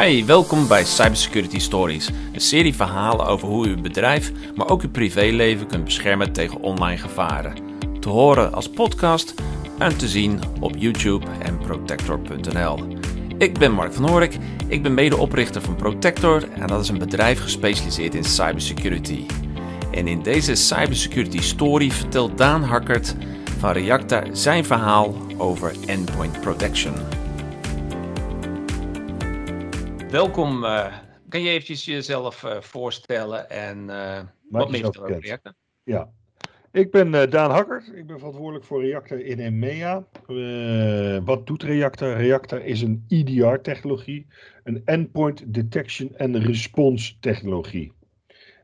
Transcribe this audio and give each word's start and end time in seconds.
Hi, 0.00 0.24
welkom 0.24 0.68
bij 0.68 0.84
Cybersecurity 0.84 1.58
Stories, 1.58 2.10
een 2.32 2.40
serie 2.40 2.74
verhalen 2.74 3.26
over 3.26 3.48
hoe 3.48 3.66
u 3.66 3.70
uw 3.70 3.80
bedrijf, 3.80 4.32
maar 4.54 4.68
ook 4.68 4.82
uw 4.82 4.90
privéleven 4.90 5.66
kunt 5.66 5.84
beschermen 5.84 6.32
tegen 6.32 6.60
online 6.60 6.98
gevaren. 6.98 7.54
Te 8.00 8.08
horen 8.08 8.52
als 8.52 8.70
podcast 8.70 9.34
en 9.78 9.96
te 9.96 10.08
zien 10.08 10.40
op 10.60 10.76
YouTube 10.76 11.26
en 11.42 11.58
protector.nl. 11.58 12.78
Ik 13.38 13.58
ben 13.58 13.72
Mark 13.72 13.92
van 13.92 14.08
Horik, 14.08 14.36
ik 14.66 14.82
ben 14.82 14.94
medeoprichter 14.94 15.62
van 15.62 15.76
Protector 15.76 16.48
en 16.52 16.66
dat 16.66 16.80
is 16.80 16.88
een 16.88 16.98
bedrijf 16.98 17.42
gespecialiseerd 17.42 18.14
in 18.14 18.24
cybersecurity. 18.24 19.26
En 19.90 20.06
in 20.06 20.22
deze 20.22 20.54
Cybersecurity 20.54 21.40
Story 21.40 21.90
vertelt 21.90 22.38
Daan 22.38 22.62
Hakkert 22.62 23.16
van 23.58 23.72
Reacta 23.72 24.24
zijn 24.32 24.64
verhaal 24.64 25.14
over 25.36 25.72
endpoint 25.86 26.40
protection. 26.40 27.21
Welkom. 30.12 30.64
Uh, 30.64 30.96
kan 31.28 31.42
je 31.42 31.50
eventjes 31.50 31.84
jezelf 31.84 32.42
uh, 32.42 32.60
voorstellen 32.60 33.50
en 33.50 33.78
uh, 33.88 34.20
wat 34.48 34.70
meer 34.70 34.86
over 34.86 35.20
Reacta? 35.20 35.54
Ja, 35.82 36.10
ik 36.72 36.90
ben 36.90 37.30
Daan 37.30 37.50
Hakkert. 37.50 37.92
Ik 37.94 38.06
ben 38.06 38.18
verantwoordelijk 38.18 38.64
voor 38.64 38.82
Reacta 38.82 39.14
in 39.14 39.38
EMEA. 39.38 40.06
wat 41.24 41.46
doet 41.46 41.62
Reacta? 41.62 42.12
Reacta 42.12 42.56
is 42.56 42.82
een 42.82 43.04
EDR-technologie, 43.08 44.26
een 44.64 44.82
Endpoint 44.84 45.54
Detection 45.54 46.16
and 46.16 46.36
Response 46.36 47.18
technologie. 47.18 47.92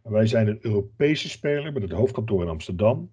Wij 0.02 0.26
zijn 0.26 0.48
een 0.48 0.58
Europese 0.60 1.28
speler 1.28 1.72
met 1.72 1.82
het 1.82 1.92
hoofdkantoor 1.92 2.42
in 2.42 2.48
Amsterdam. 2.48 3.10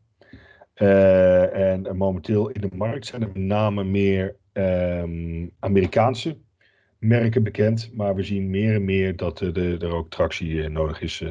En 0.73 1.97
momenteel 1.97 2.49
in 2.49 2.61
de 2.61 2.75
markt 2.75 3.05
zijn 3.05 3.21
er 3.21 3.27
met 3.27 3.37
name 3.37 3.83
meer 3.83 4.35
um, 4.53 5.51
Amerikaanse 5.59 6.37
merken 6.99 7.43
bekend. 7.43 7.89
Maar 7.93 8.15
we 8.15 8.23
zien 8.23 8.49
meer 8.49 8.75
en 8.75 8.85
meer 8.85 9.15
dat 9.15 9.41
uh, 9.41 9.81
er 9.81 9.93
ook 9.93 10.09
tractie 10.09 10.49
uh, 10.49 10.69
nodig 10.69 11.01
is. 11.01 11.23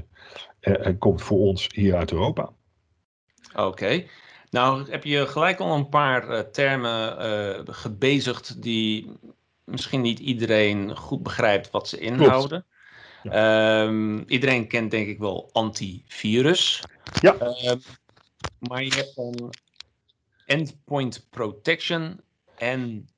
en 0.60 0.98
komt 0.98 1.22
voor 1.22 1.38
ons 1.38 1.66
hier 1.74 1.96
uit 1.96 2.12
Europa. 2.12 2.52
Oké. 3.54 4.04
Nou 4.50 4.90
heb 4.90 5.04
je 5.04 5.26
gelijk 5.26 5.60
al 5.60 5.74
een 5.74 5.88
paar 5.88 6.50
termen 6.50 7.16
gebezigd 7.74 8.62
die 8.62 9.12
misschien 9.64 10.00
niet 10.00 10.18
iedereen 10.18 10.96
goed 10.96 11.22
begrijpt 11.22 11.70
wat 11.70 11.88
ze 11.88 11.98
inhouden. 11.98 12.64
Um, 13.32 14.24
iedereen 14.26 14.68
kent 14.68 14.90
denk 14.90 15.08
ik 15.08 15.18
wel 15.18 15.48
antivirus. 15.52 16.82
Ja. 17.20 17.36
Um, 17.40 17.80
maar 18.58 18.82
je 18.82 18.94
hebt 18.94 19.16
dan 19.16 19.54
endpoint 20.46 21.26
protection 21.30 22.20
en 22.56 23.08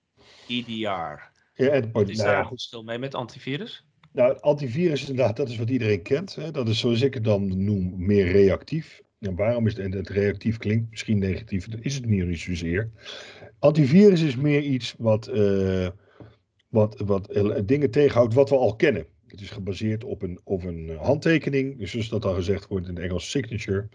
EDR. 0.47 1.35
Ja, 1.57 1.69
endpoint, 1.69 2.09
is 2.09 2.17
nou, 2.17 2.29
daar 2.29 2.39
een 2.39 2.45
goed 2.45 2.59
verschil 2.59 2.83
mee 2.83 2.99
met 2.99 3.15
antivirus? 3.15 3.85
Nou, 4.13 4.41
antivirus 4.41 5.01
inderdaad, 5.01 5.37
dat 5.37 5.49
is 5.49 5.57
wat 5.57 5.71
iedereen 5.71 6.03
kent. 6.03 6.35
Hè? 6.35 6.51
Dat 6.51 6.69
is 6.69 6.79
zoals 6.79 7.01
ik 7.01 7.15
het 7.15 7.25
dan 7.25 7.65
noem, 7.65 7.95
meer 7.97 8.33
reactief. 8.33 9.03
En 9.19 9.35
waarom 9.35 9.67
is 9.67 9.77
het, 9.77 9.95
het 9.95 10.09
reactief 10.09 10.57
klinkt 10.57 10.91
misschien 10.91 11.19
negatief, 11.19 11.69
dat 11.69 11.81
is 11.83 11.95
het 11.95 12.07
niet 12.07 12.39
zozeer. 12.39 12.91
Antivirus 13.59 14.23
is 14.23 14.37
meer 14.37 14.63
iets 14.63 14.95
wat, 14.99 15.29
uh, 15.29 15.89
wat, 16.69 17.01
wat 17.05 17.43
dingen 17.65 17.91
tegenhoudt 17.91 18.35
wat 18.35 18.49
we 18.49 18.57
al 18.57 18.77
kennen. 18.77 19.07
Het 19.27 19.41
is 19.41 19.51
gebaseerd 19.51 20.05
op 20.05 20.23
een, 20.23 20.41
op 20.45 20.65
een 20.65 20.97
handtekening, 20.99 21.79
dus 21.79 21.91
zoals 21.91 22.09
dat 22.09 22.25
al 22.25 22.35
gezegd 22.35 22.67
wordt 22.67 22.89
in 22.89 22.95
het 22.95 23.05
Engels 23.05 23.31
signature. 23.31 23.89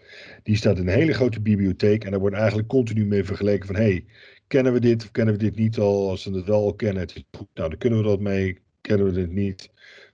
Die 0.43 0.55
staat 0.55 0.77
in 0.77 0.87
een 0.87 0.93
hele 0.93 1.13
grote 1.13 1.41
bibliotheek 1.41 2.03
en 2.03 2.11
daar 2.11 2.19
wordt 2.19 2.35
eigenlijk 2.35 2.67
continu 2.67 3.05
mee 3.05 3.23
vergeleken 3.23 3.67
van 3.67 3.75
hey, 3.75 4.05
kennen 4.51 4.73
we 4.73 4.79
dit 4.79 5.03
of 5.03 5.11
kennen 5.11 5.33
we 5.33 5.39
dit 5.39 5.55
niet 5.55 5.77
al? 5.77 6.09
Als 6.09 6.21
ze 6.21 6.31
het 6.31 6.45
wel 6.45 6.63
al 6.63 6.73
kennen, 6.73 7.01
het 7.01 7.15
is 7.15 7.23
goed, 7.31 7.47
nou 7.53 7.69
dan 7.69 7.77
kunnen 7.77 7.99
we 7.99 8.05
dat 8.05 8.19
mee. 8.19 8.59
Kennen 8.81 9.05
we 9.05 9.11
dit 9.11 9.31
niet? 9.31 9.69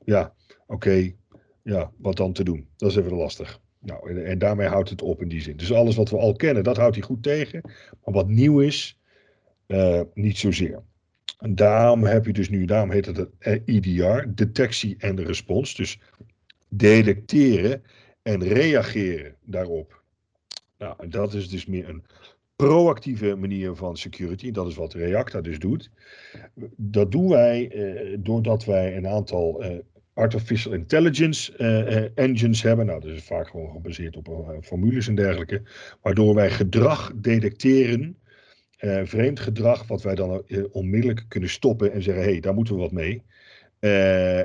Ja, 0.05 0.33
oké, 0.67 1.11
ja, 1.63 1.91
wat 1.97 2.17
dan 2.17 2.33
te 2.33 2.44
doen? 2.44 2.67
Dat 2.75 2.89
is 2.89 2.95
even 2.95 3.13
lastig. 3.13 3.59
Nou, 3.79 4.23
en, 4.23 4.39
daarmee 4.39 4.67
houdt 4.67 4.89
het 4.89 5.02
op 5.02 5.21
in 5.21 5.27
die 5.27 5.41
zin. 5.41 5.57
Dus 5.57 5.73
alles 5.73 5.95
wat 5.95 6.09
we 6.09 6.17
al 6.17 6.35
kennen, 6.35 6.63
dat 6.63 6.78
houdt 6.78 6.95
hij 6.95 7.03
goed 7.03 7.23
tegen. 7.23 7.62
Maar 8.03 8.13
wat 8.13 8.28
nieuw 8.28 8.59
is, 8.59 9.00
uh, 9.67 10.01
niet 10.13 10.38
zozeer. 10.38 10.83
En 11.39 11.56
daarom 11.56 12.03
heb 12.03 12.25
je 12.25 12.33
dus 12.33 12.50
nu, 12.50 12.66
daarom 12.66 12.91
heet 12.91 13.06
het 13.06 13.28
EDR, 13.66 14.25
detectie 14.28 14.95
en 14.97 15.23
respons. 15.23 15.75
Dus 15.75 16.00
detecteren 16.69 17.83
en 18.22 18.44
reageren 18.44 19.35
daarop. 19.44 20.01
Nou, 20.78 21.07
dat 21.07 21.33
is 21.33 21.50
dus 21.50 21.66
meer 21.66 21.89
een 21.89 22.03
proactieve 22.57 23.35
manier 23.35 23.75
van 23.75 23.97
security. 23.97 24.51
Dat 24.51 24.68
is 24.68 24.75
wat 24.75 24.94
Reacta 24.94 25.41
dus 25.41 25.59
doet. 25.59 25.90
Dat 26.75 27.12
doen 27.12 27.29
wij 27.29 27.72
eh, 27.72 28.18
doordat 28.19 28.66
wij 28.66 28.97
een 28.97 29.07
aantal 29.07 29.63
eh, 29.63 29.78
artificial 30.13 30.73
intelligence 30.73 31.53
uh, 31.57 32.25
engines 32.25 32.62
hebben. 32.62 32.85
Nou, 32.85 33.00
dat 33.00 33.12
is 33.12 33.23
vaak 33.23 33.47
gewoon 33.47 33.72
gebaseerd 33.72 34.16
op 34.16 34.57
formules 34.62 35.07
en 35.07 35.16
dergelijke. 35.16 35.62
Waardoor 36.01 36.35
wij 36.35 36.50
gedrag 36.50 37.12
detecteren 37.16 38.18
vreemd 39.03 39.39
gedrag, 39.39 39.88
wat 39.88 40.01
wij 40.01 40.16
dan 40.16 40.44
onmiddellijk 40.72 41.25
kunnen 41.28 41.50
stoppen 41.50 41.91
en 41.91 42.01
zeggen: 42.01 42.24
hé, 42.24 42.29
hey, 42.31 42.39
daar 42.39 42.53
moeten 42.53 42.75
we 42.75 42.81
wat 42.81 42.91
mee. 42.91 43.24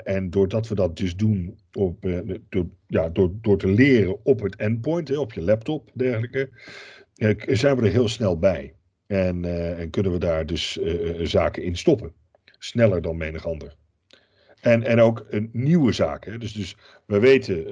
En 0.04 0.30
doordat 0.30 0.68
we 0.68 0.74
dat 0.74 0.96
dus 0.96 1.16
doen, 1.16 1.58
op, 1.72 2.06
door, 2.48 2.66
ja, 2.86 3.08
door, 3.08 3.32
door 3.40 3.58
te 3.58 3.68
leren 3.68 4.24
op 4.24 4.40
het 4.40 4.56
endpoint, 4.56 5.08
hè, 5.08 5.18
op 5.18 5.32
je 5.32 5.42
laptop, 5.42 5.90
dergelijke, 5.94 6.50
zijn 7.46 7.76
we 7.76 7.86
er 7.86 7.92
heel 7.92 8.08
snel 8.08 8.38
bij. 8.38 8.74
En, 9.06 9.44
en 9.78 9.90
kunnen 9.90 10.12
we 10.12 10.18
daar 10.18 10.46
dus 10.46 10.78
zaken 11.22 11.62
in 11.62 11.76
stoppen. 11.76 12.12
Sneller 12.58 13.02
dan 13.02 13.16
menig 13.16 13.46
ander. 13.46 13.74
En, 14.60 14.82
en 14.82 15.00
ook 15.00 15.26
nieuwe 15.52 15.92
zaken. 15.92 16.40
Dus, 16.40 16.52
dus 16.52 16.76
we 17.06 17.18
weten, 17.18 17.66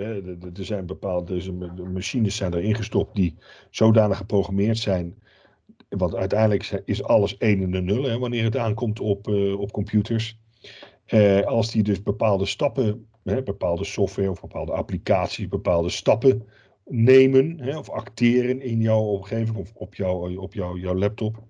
er 0.57 0.65
zijn 0.65 0.87
bepaalde 0.87 1.35
dus 1.35 1.51
machines 1.93 2.37
zijn 2.37 2.55
erin 2.55 2.75
gestopt 2.75 3.17
die 3.17 3.37
zodanig 3.71 4.17
geprogrammeerd 4.17 4.79
zijn 4.79 5.15
want 5.91 6.15
uiteindelijk 6.15 6.83
is 6.85 7.03
alles 7.03 7.37
1 7.37 7.75
en 7.75 7.85
0 7.85 8.03
hè, 8.03 8.19
wanneer 8.19 8.45
het 8.45 8.57
aankomt 8.57 9.01
op, 9.01 9.29
op 9.59 9.73
computers. 9.73 10.39
Als 11.45 11.71
die 11.71 11.83
dus 11.83 12.03
bepaalde 12.03 12.47
stappen, 12.47 13.07
hè, 13.25 13.43
bepaalde 13.43 13.85
software 13.85 14.31
of 14.31 14.41
bepaalde 14.41 14.73
applicaties, 14.73 15.49
bepaalde 15.49 15.91
stappen 15.91 16.49
nemen 16.85 17.61
hè, 17.61 17.79
of 17.79 17.91
acteren 17.91 18.61
in 18.61 18.81
jouw 18.81 19.01
omgeving 19.01 19.57
of 19.57 19.73
op, 19.75 19.95
jou, 19.95 20.37
op 20.37 20.55
jou, 20.55 20.81
jouw 20.81 20.95
laptop. 20.95 21.43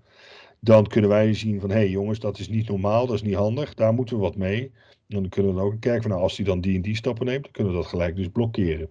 Dan 0.61 0.87
kunnen 0.87 1.11
wij 1.11 1.35
zien 1.35 1.61
van 1.61 1.71
hé 1.71 1.77
hey 1.77 1.89
jongens, 1.89 2.19
dat 2.19 2.39
is 2.39 2.49
niet 2.49 2.69
normaal, 2.69 3.07
dat 3.07 3.15
is 3.15 3.23
niet 3.23 3.35
handig, 3.35 3.75
daar 3.75 3.95
moeten 3.95 4.17
we 4.17 4.23
wat 4.23 4.37
mee. 4.37 4.73
Dan 5.07 5.29
kunnen 5.29 5.55
we 5.55 5.59
dan 5.59 5.67
ook 5.67 5.81
kijken 5.81 6.03
van 6.03 6.11
nou, 6.11 6.23
als 6.23 6.37
die 6.37 6.45
dan 6.45 6.61
die 6.61 6.77
en 6.77 6.83
die 6.83 6.97
stappen 6.97 7.27
neemt, 7.27 7.43
dan 7.43 7.53
kunnen 7.53 7.73
we 7.73 7.79
dat 7.79 7.89
gelijk 7.89 8.17
dus 8.17 8.29
blokkeren. 8.29 8.89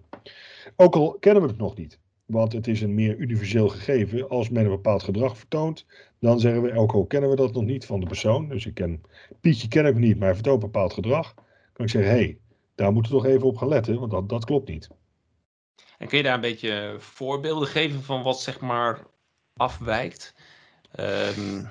Ook 0.76 0.94
al 0.94 1.16
kennen 1.20 1.42
we 1.42 1.48
het 1.48 1.58
nog 1.58 1.76
niet. 1.76 1.98
Want 2.26 2.52
het 2.52 2.66
is 2.66 2.80
een 2.80 2.94
meer 2.94 3.16
universeel 3.16 3.68
gegeven. 3.68 4.28
Als 4.28 4.50
men 4.50 4.64
een 4.64 4.70
bepaald 4.70 5.02
gedrag 5.02 5.38
vertoont, 5.38 5.86
dan 6.18 6.40
zeggen 6.40 6.62
we, 6.62 6.74
ook 6.74 6.92
al 6.92 7.04
kennen 7.04 7.30
we 7.30 7.36
dat 7.36 7.52
nog 7.52 7.64
niet 7.64 7.86
van 7.86 8.00
de 8.00 8.06
persoon. 8.06 8.48
Dus 8.48 8.66
ik 8.66 8.74
ken, 8.74 9.02
Pietje 9.40 9.68
ken 9.68 9.86
ik 9.86 9.98
niet, 9.98 10.16
maar 10.16 10.26
hij 10.26 10.34
vertoont 10.34 10.60
bepaald 10.60 10.92
gedrag. 10.92 11.34
Kan 11.72 11.84
ik 11.84 11.90
zeggen, 11.90 12.10
hé, 12.10 12.18
hey, 12.18 12.38
daar 12.74 12.92
moeten 12.92 13.12
we 13.12 13.18
toch 13.18 13.26
even 13.26 13.46
op 13.46 13.56
gaan 13.56 13.68
letten, 13.68 13.98
want 13.98 14.10
dat, 14.10 14.28
dat 14.28 14.44
klopt 14.44 14.68
niet. 14.68 14.88
En 16.00 16.08
kun 16.08 16.18
je 16.18 16.24
daar 16.24 16.34
een 16.34 16.40
beetje 16.40 16.94
voorbeelden 16.98 17.68
geven 17.68 18.02
van 18.02 18.22
wat 18.22 18.40
zeg 18.40 18.60
maar 18.60 19.06
afwijkt? 19.56 20.34
Um... 21.00 21.68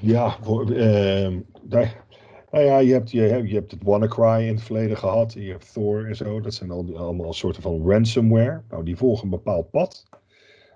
Ja, 0.00 0.36
uh, 0.66 1.36
daar, 1.62 2.04
nou 2.50 2.64
ja, 2.64 2.78
je 2.78 2.92
hebt, 2.92 3.10
je, 3.10 3.22
je 3.22 3.54
hebt 3.54 3.70
het 3.70 3.82
WannaCry 3.82 4.46
in 4.46 4.54
het 4.54 4.62
verleden 4.62 4.96
gehad. 4.96 5.32
Je 5.32 5.50
hebt 5.50 5.72
Thor 5.72 6.06
en 6.06 6.16
zo. 6.16 6.40
Dat 6.40 6.54
zijn 6.54 6.70
al, 6.70 6.98
allemaal 6.98 7.32
soorten 7.32 7.62
van 7.62 7.90
ransomware. 7.90 8.62
Nou, 8.68 8.84
die 8.84 8.96
volgen 8.96 9.24
een 9.24 9.30
bepaald 9.30 9.70
pad. 9.70 10.06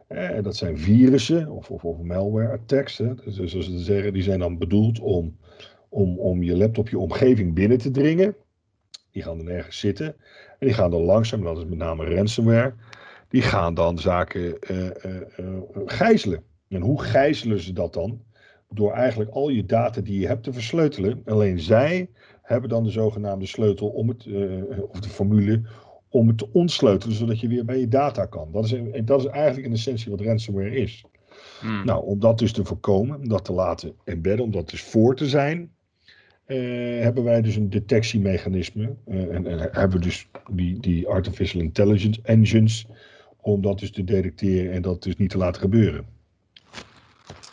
Eh, 0.07 0.43
dat 0.43 0.57
zijn 0.57 0.79
virussen 0.79 1.51
of, 1.51 1.71
of, 1.71 1.85
of 1.85 1.99
malware 1.99 2.53
attacks. 2.53 2.99
Hè. 2.99 3.15
Dus, 3.15 3.35
dus 3.35 3.53
ze 3.53 3.79
zeggen, 3.79 4.13
die 4.13 4.23
zijn 4.23 4.39
dan 4.39 4.59
bedoeld 4.59 5.01
om, 5.01 5.37
om, 5.89 6.19
om 6.19 6.43
je 6.43 6.57
laptop, 6.57 6.89
je 6.89 6.99
omgeving 6.99 7.55
binnen 7.55 7.79
te 7.79 7.91
dringen. 7.91 8.37
Die 9.15 9.23
gaan 9.23 9.39
dan 9.39 9.49
ergens 9.49 9.79
zitten. 9.79 10.07
En 10.59 10.67
die 10.67 10.73
gaan 10.73 10.91
dan 10.91 11.03
langzaam, 11.03 11.43
dat 11.43 11.59
is 11.59 11.65
met 11.65 11.79
name 11.79 12.15
ransomware. 12.15 12.75
Die 13.29 13.43
gaan 13.43 13.75
dan 13.75 13.99
zaken 13.99 14.57
uh, 14.71 14.87
uh, 14.87 15.61
gijzelen. 15.85 16.43
En 16.69 16.81
hoe 16.81 17.03
gijzelen 17.03 17.61
ze 17.61 17.73
dat 17.73 17.93
dan? 17.93 18.21
door 18.75 18.93
eigenlijk 18.93 19.31
al 19.31 19.49
je 19.49 19.67
data 19.67 20.01
die 20.01 20.21
je 20.21 20.27
hebt 20.27 20.43
te 20.43 20.53
versleutelen. 20.53 21.23
Alleen 21.25 21.61
zij 21.61 22.11
hebben 22.43 22.71
dan 22.71 22.85
de 22.85 22.91
zogenaamde 22.91 23.47
sleutel 23.47 23.89
om 23.89 24.09
het, 24.09 24.27
of 24.89 25.01
de 25.01 25.09
formule 25.09 25.63
om 26.09 26.29
het 26.29 26.39
te 26.39 26.49
ontsleutelen, 26.53 27.17
zodat 27.17 27.41
je 27.41 27.49
weer 27.49 27.65
bij 27.65 27.81
je 27.81 27.89
data 27.89 28.27
kan. 28.27 28.53
Dat 28.53 28.65
is, 28.65 28.75
dat 29.05 29.21
is 29.21 29.27
eigenlijk 29.27 29.67
in 29.67 29.73
essentie 29.73 30.11
wat 30.11 30.21
ransomware 30.21 30.77
is. 30.77 31.05
Hmm. 31.61 31.85
Nou, 31.85 32.05
om 32.05 32.21
dat 32.21 32.39
dus 32.39 32.53
te 32.53 32.65
voorkomen, 32.65 33.17
om 33.17 33.29
dat 33.29 33.45
te 33.45 33.53
laten 33.53 33.95
embedden, 34.05 34.45
om 34.45 34.51
dat 34.51 34.71
dus 34.71 34.83
voor 34.83 35.17
te 35.17 35.29
zijn, 35.29 35.74
uh, 36.47 37.03
hebben 37.03 37.25
wij 37.25 37.43
dus 37.43 37.57
een 37.57 37.71
detectiemechanisme. 37.71 38.95
Uh, 39.09 39.35
en, 39.35 39.47
en, 39.47 39.59
hebben 39.59 39.99
we 39.99 40.05
dus 40.05 40.29
die, 40.51 40.81
die 40.81 41.09
artificial 41.09 41.63
intelligence 41.63 42.21
engines, 42.23 42.87
om 43.41 43.63
dat 43.63 43.79
dus 43.79 43.91
te 43.91 44.05
detecteren 44.05 44.73
en 44.73 44.83
dat 44.83 45.03
dus 45.03 45.17
niet 45.17 45.31
te 45.31 45.39
laten 45.39 45.61
gebeuren. 45.61 46.07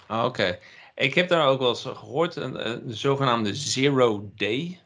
Ah, 0.07 0.25
oké. 0.25 0.57
Ik 0.95 1.13
heb 1.13 1.27
daar 1.27 1.47
ook 1.47 1.59
wel 1.59 1.69
eens 1.69 1.85
gehoord, 1.85 2.35
een, 2.35 2.69
een 2.69 2.81
zogenaamde 2.93 3.55
zero 3.55 4.31
day. 4.35 4.79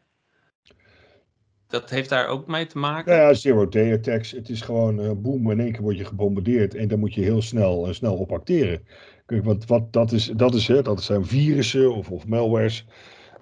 dat 1.68 1.90
heeft 1.90 2.10
daar 2.10 2.28
ook 2.28 2.48
mee 2.48 2.66
te 2.66 2.78
maken? 2.78 3.12
Nou 3.12 3.28
ja, 3.28 3.34
zero-day 3.34 3.94
attacks. 3.94 4.32
Het 4.32 4.50
is 4.50 4.62
gewoon 4.62 5.00
uh, 5.00 5.12
boem, 5.16 5.52
in 5.52 5.60
één 5.60 5.72
keer 5.72 5.82
word 5.82 5.98
je 5.98 6.06
gebombardeerd 6.06 6.76
en 6.76 6.88
dan 6.88 7.00
moet 7.00 7.14
je 7.14 7.22
heel 7.22 7.42
snel, 7.42 7.88
uh, 7.88 7.94
snel 7.94 8.16
op 8.16 8.32
acteren. 8.32 8.88
Kijk, 9.26 9.44
wat, 9.44 9.66
wat 9.66 9.94
dat 9.94 10.12
is, 10.12 10.26
dat, 10.36 10.54
is 10.54 10.68
hè, 10.68 10.82
dat 10.82 11.04
zijn 11.04 11.26
virussen 11.26 11.96
of, 11.96 12.12
of 12.12 12.28
malwares. 12.28 12.86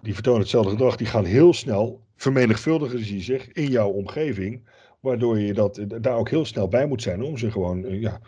Die 0.03 0.13
vertonen 0.13 0.39
hetzelfde 0.39 0.71
gedrag. 0.71 0.95
Die 0.95 1.07
gaan 1.07 1.25
heel 1.25 1.53
snel 1.53 2.01
vermenigvuldigen 2.15 3.05
ze 3.05 3.21
zich 3.21 3.51
in 3.51 3.67
jouw 3.67 3.89
omgeving. 3.89 4.69
Waardoor 4.99 5.39
je 5.39 5.53
dat, 5.53 5.79
daar 5.87 6.15
ook 6.15 6.29
heel 6.29 6.45
snel 6.45 6.67
bij 6.67 6.87
moet 6.87 7.01
zijn 7.01 7.21
om 7.21 7.37
ze 7.37 7.51
gewoon 7.51 7.83
uh, 7.85 8.01
ja, 8.01 8.21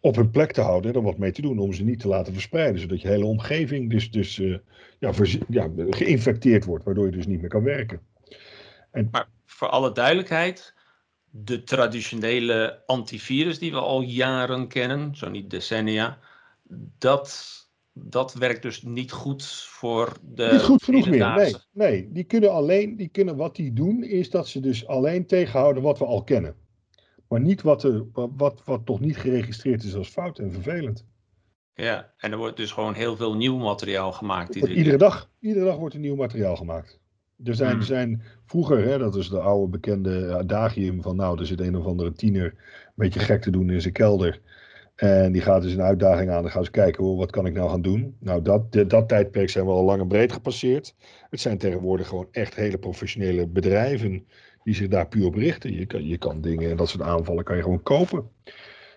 op 0.00 0.16
hun 0.16 0.30
plek 0.30 0.52
te 0.52 0.60
houden 0.60 0.90
en 0.90 0.96
er 0.96 1.02
wat 1.02 1.18
mee 1.18 1.32
te 1.32 1.42
doen. 1.42 1.58
Om 1.58 1.72
ze 1.72 1.84
niet 1.84 2.00
te 2.00 2.08
laten 2.08 2.32
verspreiden. 2.32 2.80
Zodat 2.80 3.00
je 3.00 3.08
hele 3.08 3.24
omgeving 3.24 3.90
dus, 3.90 4.10
dus 4.10 4.36
ja, 4.98 5.12
ja, 5.48 5.70
geïnfecteerd 5.90 6.64
wordt. 6.64 6.84
Waardoor 6.84 7.06
je 7.06 7.12
dus 7.12 7.26
niet 7.26 7.40
meer 7.40 7.50
kan 7.50 7.62
werken. 7.62 8.00
En, 8.90 9.08
maar 9.10 9.28
voor 9.44 9.68
alle 9.68 9.92
duidelijkheid, 9.92 10.74
de 11.30 11.62
traditionele 11.62 12.82
antivirus 12.86 13.58
die 13.58 13.70
we 13.70 13.78
al 13.78 14.00
jaren 14.00 14.68
kennen, 14.68 15.16
zo 15.16 15.30
niet 15.30 15.50
decennia, 15.50 16.18
dat, 16.98 17.56
dat 17.98 18.34
werkt 18.34 18.62
dus 18.62 18.82
niet 18.82 19.12
goed 19.12 19.44
voor 19.68 20.12
de. 20.22 20.48
Niet 20.52 20.62
goed 20.62 20.84
genoeg 20.84 21.08
meer. 21.08 21.34
Nee, 21.34 21.54
nee, 21.72 22.12
die 22.12 22.24
kunnen 22.24 22.52
alleen, 22.52 22.96
die 22.96 23.08
kunnen, 23.08 23.36
wat 23.36 23.56
die 23.56 23.72
doen, 23.72 24.02
is 24.02 24.30
dat 24.30 24.48
ze 24.48 24.60
dus 24.60 24.86
alleen 24.86 25.26
tegenhouden 25.26 25.82
wat 25.82 25.98
we 25.98 26.04
al 26.04 26.24
kennen. 26.24 26.56
Maar 27.28 27.40
niet 27.40 27.62
wat, 27.62 27.82
er, 27.82 28.04
wat, 28.12 28.62
wat 28.64 28.86
toch 28.86 29.00
niet 29.00 29.16
geregistreerd 29.16 29.82
is 29.82 29.94
als 29.94 30.08
fout 30.08 30.38
en 30.38 30.52
vervelend. 30.52 31.06
Ja, 31.74 32.12
en 32.16 32.32
er 32.32 32.38
wordt 32.38 32.56
dus 32.56 32.72
gewoon 32.72 32.94
heel 32.94 33.16
veel 33.16 33.36
nieuw 33.36 33.56
materiaal 33.56 34.12
gemaakt. 34.12 34.54
Iedere, 34.54 34.74
iedere 34.74 34.96
dag, 34.96 35.30
iedere 35.40 35.64
dag 35.64 35.76
wordt 35.76 35.94
er 35.94 36.00
nieuw 36.00 36.16
materiaal 36.16 36.56
gemaakt. 36.56 37.00
Er 37.44 37.54
zijn, 37.54 37.72
hmm. 37.72 37.82
zijn 37.82 38.22
vroeger, 38.46 38.84
hè, 38.84 38.98
dat 38.98 39.16
is 39.16 39.28
de 39.28 39.40
oude 39.40 39.70
bekende 39.70 40.36
adagium 40.36 41.02
van 41.02 41.16
nou, 41.16 41.38
er 41.38 41.46
zit 41.46 41.60
een 41.60 41.76
of 41.76 41.86
andere 41.86 42.12
tiener 42.12 42.44
een 42.44 42.92
beetje 42.94 43.20
gek 43.20 43.42
te 43.42 43.50
doen 43.50 43.70
in 43.70 43.80
zijn 43.80 43.92
kelder. 43.92 44.40
En 44.96 45.32
die 45.32 45.42
gaat 45.42 45.62
dus 45.62 45.72
een 45.72 45.82
uitdaging 45.82 46.30
aan. 46.30 46.42
Dan 46.42 46.50
gaan 46.50 46.64
ze 46.64 46.70
kijken, 46.70 47.04
oh, 47.04 47.18
wat 47.18 47.30
kan 47.30 47.46
ik 47.46 47.52
nou 47.52 47.70
gaan 47.70 47.82
doen? 47.82 48.16
Nou, 48.20 48.42
dat, 48.42 48.72
dat 48.72 49.08
tijdperk 49.08 49.50
zijn 49.50 49.64
we 49.64 49.70
al 49.70 49.84
lang 49.84 50.00
en 50.00 50.08
breed 50.08 50.32
gepasseerd. 50.32 50.94
Het 51.30 51.40
zijn 51.40 51.58
tegenwoordig 51.58 52.08
gewoon 52.08 52.28
echt 52.30 52.54
hele 52.54 52.78
professionele 52.78 53.46
bedrijven 53.46 54.26
die 54.64 54.74
zich 54.74 54.88
daar 54.88 55.08
puur 55.08 55.26
op 55.26 55.34
richten. 55.34 55.74
Je 55.74 55.86
kan, 55.86 56.06
je 56.06 56.18
kan 56.18 56.40
dingen 56.40 56.70
en 56.70 56.76
dat 56.76 56.88
soort 56.88 57.02
aanvallen 57.02 57.44
kan 57.44 57.56
je 57.56 57.62
gewoon 57.62 57.82
kopen. 57.82 58.30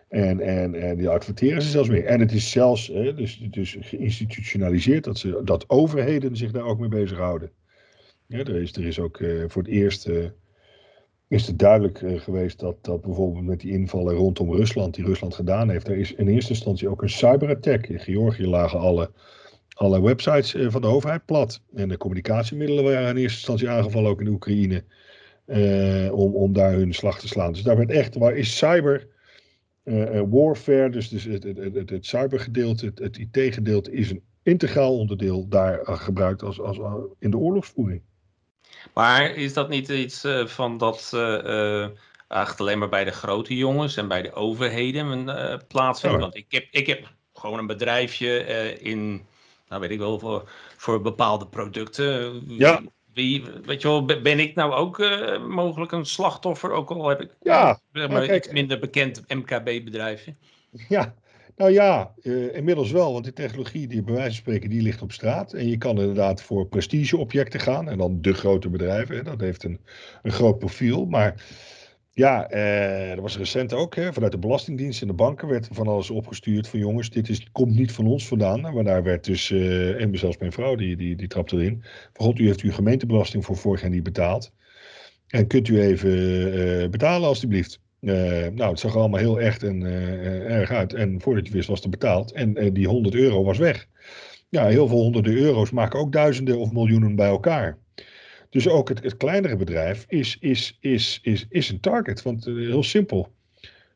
En, 0.09 0.39
en, 0.39 0.75
en 0.75 0.97
die 0.97 1.09
adverteren 1.09 1.61
ze 1.61 1.69
zelfs 1.69 1.89
meer. 1.89 2.05
En 2.05 2.19
het 2.19 2.31
is 2.31 2.51
zelfs 2.51 2.87
hè, 2.87 3.13
dus, 3.13 3.37
dus 3.37 3.77
geïnstitutionaliseerd 3.79 5.03
dat, 5.03 5.17
ze, 5.17 5.41
dat 5.43 5.69
overheden 5.69 6.35
zich 6.35 6.51
daar 6.51 6.63
ook 6.63 6.79
mee 6.79 6.89
bezighouden. 6.89 7.51
Er, 8.27 8.55
is, 8.55 8.75
er 8.75 8.85
is 8.85 8.99
ook 8.99 9.19
uh, 9.19 9.43
voor 9.47 9.61
het 9.61 9.71
eerst 9.71 10.07
uh, 10.07 10.25
is 11.29 11.47
het 11.47 11.59
duidelijk 11.59 12.01
uh, 12.01 12.19
geweest 12.19 12.59
dat, 12.59 12.75
dat 12.81 13.01
bijvoorbeeld 13.01 13.45
met 13.45 13.59
die 13.59 13.71
invallen 13.71 14.15
rondom 14.15 14.53
Rusland, 14.53 14.95
die 14.95 15.05
Rusland 15.05 15.35
gedaan 15.35 15.69
heeft, 15.69 15.87
er 15.87 15.97
is 15.97 16.13
in 16.13 16.27
eerste 16.27 16.53
instantie 16.53 16.89
ook 16.89 17.01
een 17.01 17.09
cyberattack. 17.09 17.87
In 17.87 17.99
Georgië 17.99 18.47
lagen 18.47 18.79
alle, 18.79 19.11
alle 19.73 20.01
websites 20.01 20.55
van 20.57 20.81
de 20.81 20.87
overheid 20.87 21.25
plat. 21.25 21.61
En 21.75 21.89
de 21.89 21.97
communicatiemiddelen 21.97 22.83
waren 22.83 23.09
in 23.09 23.17
eerste 23.17 23.37
instantie 23.37 23.69
aangevallen, 23.69 24.09
ook 24.09 24.21
in 24.21 24.27
Oekraïne, 24.27 24.83
om, 26.11 26.35
om 26.35 26.53
daar 26.53 26.73
hun 26.73 26.93
slag 26.93 27.19
te 27.19 27.27
slaan. 27.27 27.53
Dus 27.53 27.63
daar 27.63 27.77
werd 27.77 27.91
echt, 27.91 28.15
waar 28.15 28.35
is 28.35 28.57
cyber 28.57 29.07
warfare, 30.29 30.89
dus, 30.89 31.09
dus 31.09 31.23
het, 31.23 31.43
het, 31.43 31.57
het, 31.73 31.89
het 31.89 32.05
cybergedeelte, 32.05 32.85
het, 32.85 32.99
het 32.99 33.17
IT-gedeelte, 33.17 33.91
is 33.91 34.11
een 34.11 34.23
integraal 34.43 34.97
onderdeel 34.97 35.47
daar 35.47 35.79
gebruikt 35.83 36.43
als, 36.43 36.61
als, 36.61 36.79
in 37.19 37.31
de 37.31 37.37
oorlogsvoering. 37.37 38.01
Maar 38.93 39.35
is 39.35 39.53
dat 39.53 39.69
niet 39.69 39.89
iets 39.89 40.25
uh, 40.25 40.45
van 40.45 40.77
dat 40.77 41.11
uh, 41.15 41.81
eigenlijk 42.27 42.59
alleen 42.59 42.79
maar 42.79 42.89
bij 42.89 43.03
de 43.03 43.11
grote 43.11 43.55
jongens 43.55 43.97
en 43.97 44.07
bij 44.07 44.21
de 44.21 44.33
overheden 44.33 45.27
uh, 45.27 45.55
plaatsvindt? 45.67 46.15
Ja. 46.15 46.21
Want 46.21 46.35
ik 46.35 46.45
heb, 46.49 46.67
ik 46.71 46.87
heb 46.87 47.11
gewoon 47.33 47.59
een 47.59 47.67
bedrijfje 47.67 48.43
in, 48.79 49.25
nou 49.67 49.81
weet 49.81 49.91
ik 49.91 49.99
wel, 49.99 50.19
voor, 50.19 50.49
voor 50.77 51.01
bepaalde 51.01 51.47
producten. 51.47 52.43
Ja. 52.47 52.81
Wie, 53.13 53.43
weet 53.65 53.81
je 53.81 53.87
wel, 53.87 54.05
ben 54.05 54.39
ik 54.39 54.55
nou 54.55 54.73
ook 54.73 54.97
mogelijk 55.47 55.91
een 55.91 56.05
slachtoffer? 56.05 56.71
Ook 56.71 56.89
al 56.89 57.09
heb 57.09 57.21
ik 57.21 57.35
ja, 57.41 57.79
zeg 57.93 58.09
maar, 58.09 58.25
kijk, 58.25 58.45
iets 58.45 58.53
minder 58.53 58.79
bekend 58.79 59.23
MKB-bedrijfje. 59.27 60.35
Ja, 60.87 61.15
nou 61.55 61.71
ja, 61.71 62.13
uh, 62.21 62.55
inmiddels 62.55 62.91
wel, 62.91 63.11
want 63.11 63.23
die 63.23 63.33
technologie 63.33 63.87
die 63.87 64.03
bij 64.03 64.13
wijze 64.13 64.29
van 64.29 64.35
spreken, 64.35 64.69
die 64.69 64.81
ligt 64.81 65.01
op 65.01 65.11
straat. 65.11 65.53
En 65.53 65.67
je 65.67 65.77
kan 65.77 65.99
inderdaad 65.99 66.41
voor 66.41 66.67
prestigeobjecten 66.67 67.59
gaan. 67.59 67.89
En 67.89 67.97
dan 67.97 68.21
de 68.21 68.33
grote 68.33 68.69
bedrijven, 68.69 69.15
hè, 69.15 69.23
dat 69.23 69.39
heeft 69.39 69.63
een, 69.63 69.79
een 70.21 70.31
groot 70.31 70.59
profiel. 70.59 71.05
Maar 71.05 71.45
ja, 72.11 72.51
uh, 72.53 73.11
er 73.11 73.21
was 73.21 73.37
recent 73.37 73.73
ook, 73.73 73.95
hè, 73.95 74.13
vanuit 74.13 74.31
de 74.31 74.37
Belastingdienst 74.37 75.01
en 75.01 75.07
de 75.07 75.13
banken 75.13 75.47
werd 75.47 75.67
van 75.71 75.87
alles 75.87 76.09
opgestuurd 76.09 76.67
van 76.67 76.79
jongens, 76.79 77.09
dit 77.09 77.29
is, 77.29 77.51
komt 77.51 77.75
niet 77.75 77.91
van 77.91 78.07
ons 78.07 78.27
vandaan. 78.27 78.61
Maar 78.61 78.83
daar 78.83 79.03
werd 79.03 79.25
dus, 79.25 79.49
uh, 79.49 80.01
en 80.01 80.17
zelfs 80.17 80.37
mijn 80.37 80.51
vrouw, 80.51 80.75
die, 80.75 80.95
die, 80.95 81.15
die 81.15 81.27
trapte 81.27 81.55
erin. 81.55 81.83
Van 82.13 82.25
god, 82.25 82.39
u 82.39 82.45
heeft 82.45 82.61
uw 82.61 82.71
gemeentebelasting 82.71 83.45
voor 83.45 83.57
vorig 83.57 83.81
jaar 83.81 83.89
niet 83.89 84.03
betaald. 84.03 84.51
En 85.27 85.47
kunt 85.47 85.67
u 85.67 85.81
even 85.81 86.91
betalen 86.91 87.27
alstublieft. 87.27 87.81
Uh, 88.01 88.47
nou, 88.47 88.69
het 88.69 88.79
zag 88.79 88.93
er 88.93 88.99
allemaal 88.99 89.19
heel 89.19 89.39
echt 89.39 89.63
en 89.63 89.81
uh, 89.81 90.51
erg 90.51 90.71
uit. 90.71 90.93
En 90.93 91.21
voordat 91.21 91.47
je 91.47 91.53
wist 91.53 91.67
was 91.67 91.81
het 91.81 91.89
betaald. 91.89 92.31
En 92.31 92.73
die 92.73 92.87
100 92.87 93.15
euro 93.15 93.43
was 93.43 93.57
weg. 93.57 93.87
Ja, 94.49 94.67
heel 94.67 94.87
veel 94.87 94.97
honderden 94.97 95.33
euro's 95.33 95.71
maken 95.71 95.99
ook 95.99 96.11
duizenden 96.11 96.59
of 96.59 96.71
miljoenen 96.71 97.15
bij 97.15 97.27
elkaar. 97.27 97.77
Dus 98.49 98.67
ook 98.67 98.89
het, 98.89 99.03
het 99.03 99.17
kleinere 99.17 99.55
bedrijf 99.55 100.05
is, 100.07 100.37
is, 100.39 100.77
is, 100.79 101.19
is, 101.21 101.45
is 101.49 101.69
een 101.69 101.79
target. 101.79 102.21
Want 102.21 102.45
heel 102.45 102.83
simpel. 102.83 103.31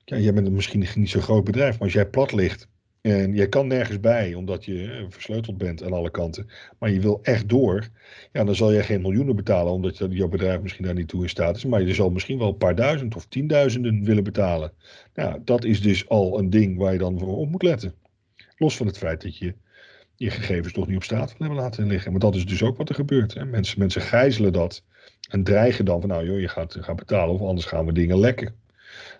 Jij 0.05 0.33
bent 0.33 0.51
misschien 0.51 0.85
niet 0.95 1.09
zo'n 1.09 1.21
groot 1.21 1.43
bedrijf, 1.43 1.71
maar 1.71 1.81
als 1.81 1.93
jij 1.93 2.05
plat 2.05 2.31
ligt 2.31 2.67
en 3.03 3.33
je 3.33 3.49
kan 3.49 3.67
nergens 3.67 3.99
bij, 3.99 4.33
omdat 4.33 4.65
je 4.65 4.91
eh, 4.91 5.05
versleuteld 5.09 5.57
bent 5.57 5.83
aan 5.83 5.93
alle 5.93 6.11
kanten. 6.11 6.49
Maar 6.79 6.89
je 6.89 6.99
wil 6.99 7.19
echt 7.21 7.49
door. 7.49 7.89
Ja, 8.31 8.43
dan 8.43 8.55
zal 8.55 8.71
je 8.71 8.83
geen 8.83 9.01
miljoenen 9.01 9.35
betalen, 9.35 9.73
omdat 9.73 9.97
jouw 9.97 10.27
bedrijf 10.27 10.61
misschien 10.61 10.85
daar 10.85 10.93
niet 10.93 11.07
toe 11.07 11.23
in 11.23 11.29
staat 11.29 11.55
is. 11.55 11.65
Maar 11.65 11.81
je 11.81 11.93
zal 11.93 12.09
misschien 12.09 12.37
wel 12.37 12.47
een 12.47 12.57
paar 12.57 12.75
duizend 12.75 13.15
of 13.15 13.25
tienduizenden 13.25 14.03
willen 14.03 14.23
betalen. 14.23 14.71
Nou, 15.13 15.41
dat 15.45 15.63
is 15.63 15.81
dus 15.81 16.09
al 16.09 16.39
een 16.39 16.49
ding 16.49 16.77
waar 16.77 16.93
je 16.93 16.99
dan 16.99 17.19
voor 17.19 17.37
op 17.37 17.49
moet 17.49 17.63
letten. 17.63 17.93
Los 18.57 18.77
van 18.77 18.87
het 18.87 18.97
feit 18.97 19.21
dat 19.21 19.37
je 19.37 19.53
je 20.15 20.29
gegevens 20.29 20.73
toch 20.73 20.87
niet 20.87 20.95
op 20.95 21.03
straat 21.03 21.29
wil 21.37 21.47
hebben 21.47 21.63
laten 21.63 21.87
liggen. 21.87 22.11
Maar 22.11 22.19
dat 22.19 22.35
is 22.35 22.45
dus 22.45 22.63
ook 22.63 22.77
wat 22.77 22.89
er 22.89 22.95
gebeurt. 22.95 23.33
Hè. 23.33 23.45
Mensen, 23.45 23.79
mensen 23.79 24.01
gijzelen 24.01 24.53
dat 24.53 24.83
en 25.29 25.43
dreigen 25.43 25.85
dan 25.85 25.99
van, 25.99 26.09
nou 26.09 26.25
joh, 26.25 26.39
je 26.39 26.47
gaat, 26.47 26.77
gaat 26.79 26.95
betalen 26.95 27.33
of 27.33 27.41
anders 27.41 27.65
gaan 27.65 27.85
we 27.85 27.91
dingen 27.91 28.19
lekken. 28.19 28.55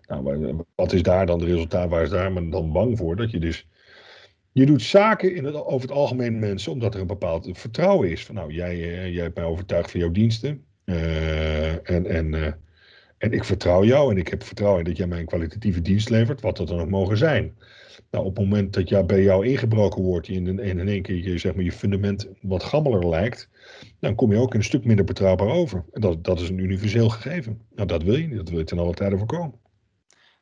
Nou, 0.07 0.63
wat 0.75 0.93
is 0.93 1.03
daar 1.03 1.25
dan 1.25 1.39
het 1.39 1.50
resultaat? 1.50 1.89
Waar 1.89 2.03
is 2.03 2.10
daar 2.10 2.31
men 2.31 2.50
dan 2.50 2.72
bang 2.72 2.98
voor? 2.98 3.15
Dat 3.15 3.31
je 3.31 3.39
dus 3.39 3.67
je 4.51 4.65
doet 4.65 4.81
zaken 4.81 5.36
in 5.36 5.43
het, 5.43 5.55
over 5.55 5.88
het 5.88 5.98
algemeen 5.98 6.39
mensen 6.39 6.72
omdat 6.72 6.93
er 6.93 7.01
een 7.01 7.07
bepaald 7.07 7.50
vertrouwen 7.51 8.12
is. 8.12 8.25
Van 8.25 8.36
nou, 8.36 8.53
jij, 8.53 8.74
eh, 8.74 9.13
jij 9.13 9.24
hebt 9.24 9.36
mij 9.36 9.45
overtuigd 9.45 9.91
van 9.91 10.00
jouw 10.00 10.12
diensten. 10.12 10.65
Uh, 10.86 11.89
en, 11.89 12.05
en, 12.05 12.33
en 13.17 13.31
ik 13.31 13.43
vertrouw 13.43 13.83
jou 13.83 14.12
en 14.12 14.17
ik 14.17 14.27
heb 14.27 14.43
vertrouwen 14.43 14.79
in 14.79 14.86
dat 14.86 14.98
jij 14.98 15.07
mij 15.07 15.19
een 15.19 15.25
kwalitatieve 15.25 15.81
dienst 15.81 16.10
levert, 16.10 16.41
wat 16.41 16.57
dat 16.57 16.67
dan 16.67 16.79
ook 16.79 16.89
mogen 16.89 17.17
zijn. 17.17 17.55
Nou, 18.12 18.25
op 18.25 18.36
het 18.36 18.45
moment 18.45 18.74
dat 18.74 18.89
jij 18.89 19.05
bij 19.05 19.24
jou 19.24 19.48
ingebroken 19.48 20.01
wordt 20.01 20.27
en 20.27 20.33
in, 20.33 20.60
in, 20.60 20.79
in 20.79 20.88
één 20.88 21.01
keer 21.01 21.15
je, 21.15 21.38
zeg 21.38 21.55
maar, 21.55 21.63
je 21.63 21.72
fundament 21.72 22.29
wat 22.41 22.63
gammeler 22.63 23.10
lijkt, 23.10 23.50
dan 24.00 24.15
kom 24.15 24.31
je 24.31 24.38
ook 24.38 24.53
een 24.53 24.63
stuk 24.63 24.86
minder 24.86 25.05
betrouwbaar 25.05 25.48
over. 25.48 25.83
En 25.91 26.01
dat, 26.01 26.24
dat 26.24 26.39
is 26.39 26.50
een 26.50 26.57
universeel 26.57 27.10
gegeven. 27.10 27.62
Nou, 27.75 27.88
dat 27.88 28.03
wil 28.03 28.15
je 28.15 28.27
niet, 28.27 28.38
dat 28.38 28.50
wil 28.50 28.60
je 28.60 28.65
ten 28.65 28.79
alle 28.79 28.93
tijde 28.93 29.17
voorkomen. 29.17 29.62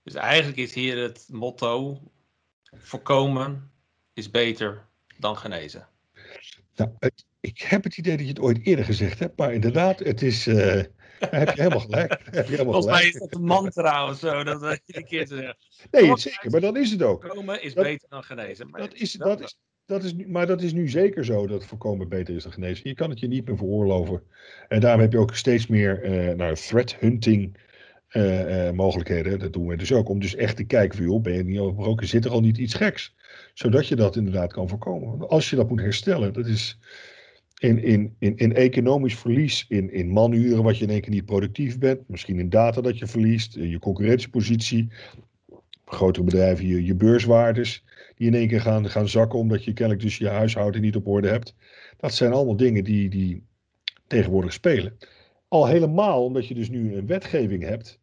Dus 0.03 0.13
eigenlijk 0.13 0.58
is 0.58 0.74
hier 0.74 0.98
het 0.98 1.27
motto 1.29 2.01
voorkomen 2.74 3.72
is 4.13 4.31
beter 4.31 4.88
dan 5.20 5.38
genezen. 5.38 5.88
Nou, 6.75 6.91
ik 7.39 7.62
heb 7.62 7.84
het 7.84 7.98
idee 7.98 8.17
dat 8.17 8.25
je 8.25 8.31
het 8.31 8.41
ooit 8.41 8.65
eerder 8.65 8.86
gezegd 8.86 9.20
hebt, 9.20 9.38
maar 9.38 9.53
inderdaad, 9.53 10.00
het 10.00 10.22
is. 10.22 10.48
Uh, 10.48 10.81
heb 11.20 11.50
je 11.55 11.62
helemaal 11.62 11.79
gelijk. 11.79 12.12
Heb 12.24 12.46
je 12.46 12.51
helemaal 12.51 12.74
Volgens 12.74 12.93
mij 12.93 13.08
is 13.08 13.13
dat 13.13 13.36
een 13.36 13.43
mantra 13.43 14.10
of 14.10 14.17
zo, 14.17 14.43
dat 14.43 14.62
we 14.62 14.79
iedere 14.86 15.05
keer 15.05 15.27
zeggen. 15.27 15.58
Nee, 15.91 16.17
zeker, 16.17 16.51
maar 16.51 16.62
dan 16.62 16.77
is 16.77 16.91
het 16.91 17.01
ook. 17.01 17.22
Voorkomen 17.22 17.63
is 17.63 17.74
beter 17.74 18.10
dan 18.10 18.24
genezen. 18.24 18.70
Maar 18.70 18.81
dat 18.81 18.93
is, 18.93 19.12
dat 19.12 19.41
is, 19.41 19.58
dat 19.86 20.03
is, 20.03 20.13
maar 20.15 20.48
dat 20.48 20.62
is 20.62 20.74
nu 20.74 20.89
zeker 20.89 21.25
zo 21.25 21.48
dat 21.48 21.65
voorkomen 21.65 22.10
beter 22.10 22.36
is 22.36 22.43
dan 22.43 22.51
genezen. 22.51 22.89
Je 22.89 22.96
kan 22.96 23.10
het 23.10 23.20
je 23.20 23.27
niet 23.27 23.46
meer 23.48 23.58
veroorloven. 23.58 24.24
En 24.67 24.79
daarom 24.79 25.01
heb 25.01 25.12
je 25.12 25.20
ook 25.20 25.36
steeds 25.36 25.67
meer 25.67 26.05
uh, 26.05 26.36
nou, 26.36 26.55
threat 26.55 26.96
hunting 26.96 27.58
uh, 28.13 28.65
uh, 28.65 28.72
mogelijkheden. 28.72 29.39
Dat 29.39 29.53
doen 29.53 29.68
we 29.68 29.75
dus 29.75 29.94
ook. 29.94 30.10
Om 30.10 30.20
dus 30.20 30.36
echt 30.36 30.56
te 30.56 30.63
kijken 30.63 30.98
van, 30.98 31.06
joh, 31.06 31.22
ben 31.22 31.34
je 31.34 31.44
niet 31.44 31.60
overbroken? 31.60 32.08
Zit 32.08 32.25
er 32.25 32.32
al 32.32 32.41
niet 32.41 32.58
iets 32.58 32.74
geks? 32.74 33.15
Zodat 33.53 33.88
je 33.88 33.96
dat 33.96 34.15
inderdaad 34.15 34.53
kan 34.53 34.70
voorkomen. 34.70 35.30
Als 35.30 35.50
je 35.50 35.56
dat 35.56 35.70
moet 35.70 35.82
herstellen, 35.82 36.34
dat 36.34 36.48
is 36.48 36.80
in, 37.58 37.84
in, 37.84 38.15
in, 38.20 38.38
in 38.38 38.56
economisch 38.56 39.15
verlies, 39.15 39.65
in, 39.70 39.94
in 39.94 40.12
manuren 40.12 40.63
wat 40.63 40.77
je 40.77 40.84
in 40.84 40.89
één 40.89 41.01
keer 41.01 41.12
niet 41.12 41.25
productief 41.25 41.77
bent. 41.77 42.08
Misschien 42.08 42.39
in 42.39 42.50
data 42.50 42.82
dat 42.82 42.98
je 42.98 43.08
verliest, 43.08 43.53
je 43.53 43.80
concurrentiepositie. 43.80 44.91
Grotere 45.86 46.25
bedrijven, 46.25 46.68
je, 46.68 46.86
je 46.86 46.96
beurswaardes, 46.96 47.84
die 48.15 48.27
in 48.27 48.34
één 48.34 48.48
keer 48.48 48.62
gaan, 48.62 48.89
gaan 48.89 49.10
zakken 49.10 49.39
omdat 49.39 49.63
je 49.63 49.74
kennelijk 49.74 50.03
dus 50.03 50.18
je 50.18 50.27
huishouden 50.27 50.82
niet 50.82 50.96
op 50.96 51.08
orde 51.08 51.27
hebt. 51.27 51.56
Dat 51.98 52.13
zijn 52.13 52.32
allemaal 52.32 52.56
dingen 52.56 52.84
die, 52.84 53.10
die 53.10 53.44
tegenwoordig 54.08 54.53
spelen. 54.53 54.98
Al 55.48 55.68
helemaal 55.68 56.24
omdat 56.24 56.48
je 56.48 56.53
dus 56.53 56.70
nu 56.70 56.96
een 56.96 57.08
wetgeving 57.08 57.63
hebt, 57.63 58.00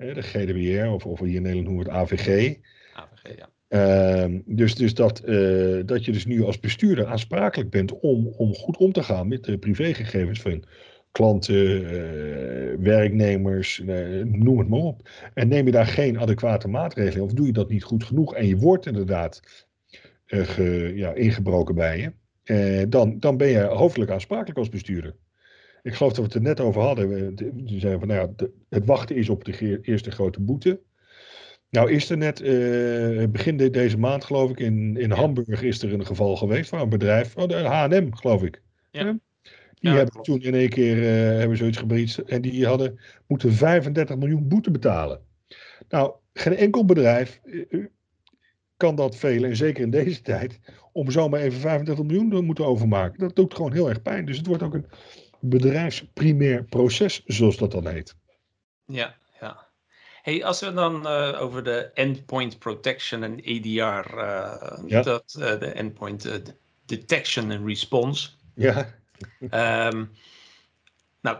de 0.00 0.22
GDPR 0.22 0.86
of, 0.86 1.06
of 1.06 1.20
hier 1.20 1.34
in 1.34 1.42
Nederland 1.42 1.66
noemen 1.66 1.84
we 1.84 1.90
het 1.90 2.00
AVG. 2.00 2.56
AVG, 2.94 3.36
ja. 3.36 3.48
Ehm, 3.70 4.40
dus 4.44 4.74
dus 4.74 4.94
dat, 4.94 5.18
eh, 5.18 5.80
dat 5.86 6.04
je 6.04 6.12
dus 6.12 6.26
nu 6.26 6.42
als 6.42 6.60
bestuurder 6.60 7.06
aansprakelijk 7.06 7.70
bent 7.70 8.00
om, 8.00 8.26
om 8.26 8.54
goed 8.54 8.76
om 8.76 8.92
te 8.92 9.02
gaan 9.02 9.28
met 9.28 9.44
de 9.44 9.58
privégegevens 9.58 10.40
van 10.40 10.64
klanten, 11.12 11.90
eh, 11.90 12.76
werknemers, 12.78 13.80
eh, 13.80 14.24
noem 14.24 14.58
het 14.58 14.68
maar 14.68 14.78
op. 14.78 15.08
En 15.34 15.48
neem 15.48 15.66
je 15.66 15.72
daar 15.72 15.86
geen 15.86 16.18
adequate 16.18 16.68
maatregelen 16.68 17.24
of 17.24 17.32
doe 17.32 17.46
je 17.46 17.52
dat 17.52 17.68
niet 17.68 17.84
goed 17.84 18.04
genoeg 18.04 18.34
en 18.34 18.46
je 18.46 18.56
wordt 18.56 18.86
inderdaad 18.86 19.40
ge, 20.26 20.92
ja, 20.94 21.12
ingebroken 21.12 21.74
bij 21.74 22.12
je, 22.44 22.88
dan, 22.88 23.20
dan 23.20 23.36
ben 23.36 23.48
je 23.48 23.62
hoofdelijk 23.62 24.10
aansprakelijk 24.10 24.58
als 24.58 24.68
bestuurder. 24.68 25.14
Ik 25.82 25.94
geloof 25.94 26.12
dat 26.12 26.16
we 26.16 26.22
het 26.22 26.34
er 26.34 26.40
net 26.40 26.60
over 26.60 26.82
hadden. 26.82 27.08
We, 27.08 27.32
zeiden 27.64 27.98
van, 27.98 28.08
nou 28.08 28.32
ja, 28.38 28.46
het 28.68 28.86
wachten 28.86 29.16
is 29.16 29.28
op 29.28 29.44
de 29.44 29.80
eerste 29.80 30.10
grote 30.10 30.40
boete. 30.40 30.80
Nou 31.70 31.90
is 31.90 32.10
er 32.10 32.16
net, 32.16 32.40
uh, 32.40 33.26
begin 33.28 33.56
deze 33.56 33.98
maand 33.98 34.24
geloof 34.24 34.50
ik, 34.50 34.60
in, 34.60 34.96
in 34.96 35.10
Hamburg 35.10 35.62
is 35.62 35.82
er 35.82 35.92
een 35.92 36.06
geval 36.06 36.36
geweest 36.36 36.70
waar 36.70 36.82
een 36.82 36.88
bedrijf, 36.88 37.36
oh, 37.36 37.48
de 37.48 37.54
H&M 37.54 38.12
geloof 38.12 38.42
ik. 38.42 38.62
Ja. 38.90 39.18
Die 39.74 39.90
hebben 39.90 40.22
toen 40.22 40.40
in 40.40 40.54
één 40.54 40.68
keer 40.68 40.96
uh, 40.96 41.38
hebben 41.38 41.56
zoiets 41.56 41.78
gebreid 41.78 42.18
en 42.18 42.42
die 42.42 42.66
hadden 42.66 43.00
moeten 43.26 43.52
35 43.52 44.16
miljoen 44.16 44.48
boete 44.48 44.70
betalen. 44.70 45.20
Nou, 45.88 46.12
geen 46.32 46.56
enkel 46.56 46.84
bedrijf 46.84 47.40
uh, 47.44 47.84
kan 48.76 48.94
dat 48.94 49.16
velen, 49.16 49.50
en 49.50 49.56
zeker 49.56 49.82
in 49.82 49.90
deze 49.90 50.22
tijd, 50.32 50.60
om 50.92 51.10
zomaar 51.10 51.40
even 51.40 51.60
35 51.60 52.04
miljoen 52.04 52.30
te 52.30 52.40
moeten 52.40 52.66
overmaken. 52.66 53.18
Dat 53.18 53.36
doet 53.36 53.54
gewoon 53.54 53.72
heel 53.72 53.88
erg 53.88 54.02
pijn. 54.02 54.24
Dus 54.24 54.36
het 54.36 54.46
wordt 54.46 54.62
ook 54.62 54.74
een 54.74 54.86
bedrijfsprimair 55.40 56.64
proces, 56.64 57.22
zoals 57.26 57.56
dat 57.56 57.70
dan 57.70 57.86
heet. 57.86 58.14
Ja, 58.84 59.16
ja. 59.40 59.68
Hey, 60.22 60.44
als 60.44 60.60
we 60.60 60.72
dan 60.72 61.06
uh, 61.06 61.40
over 61.40 61.64
de 61.64 61.90
endpoint 61.94 62.58
protection 62.58 63.22
en 63.22 63.40
EDR, 63.44 64.14
uh, 64.14 64.78
ja. 64.86 65.02
dat, 65.02 65.36
uh, 65.38 65.58
de 65.58 65.66
endpoint 65.66 66.42
detection 66.86 67.50
and 67.50 67.66
response. 67.66 68.28
Ja. 68.54 68.94
um, 69.88 70.10
nou, 71.20 71.38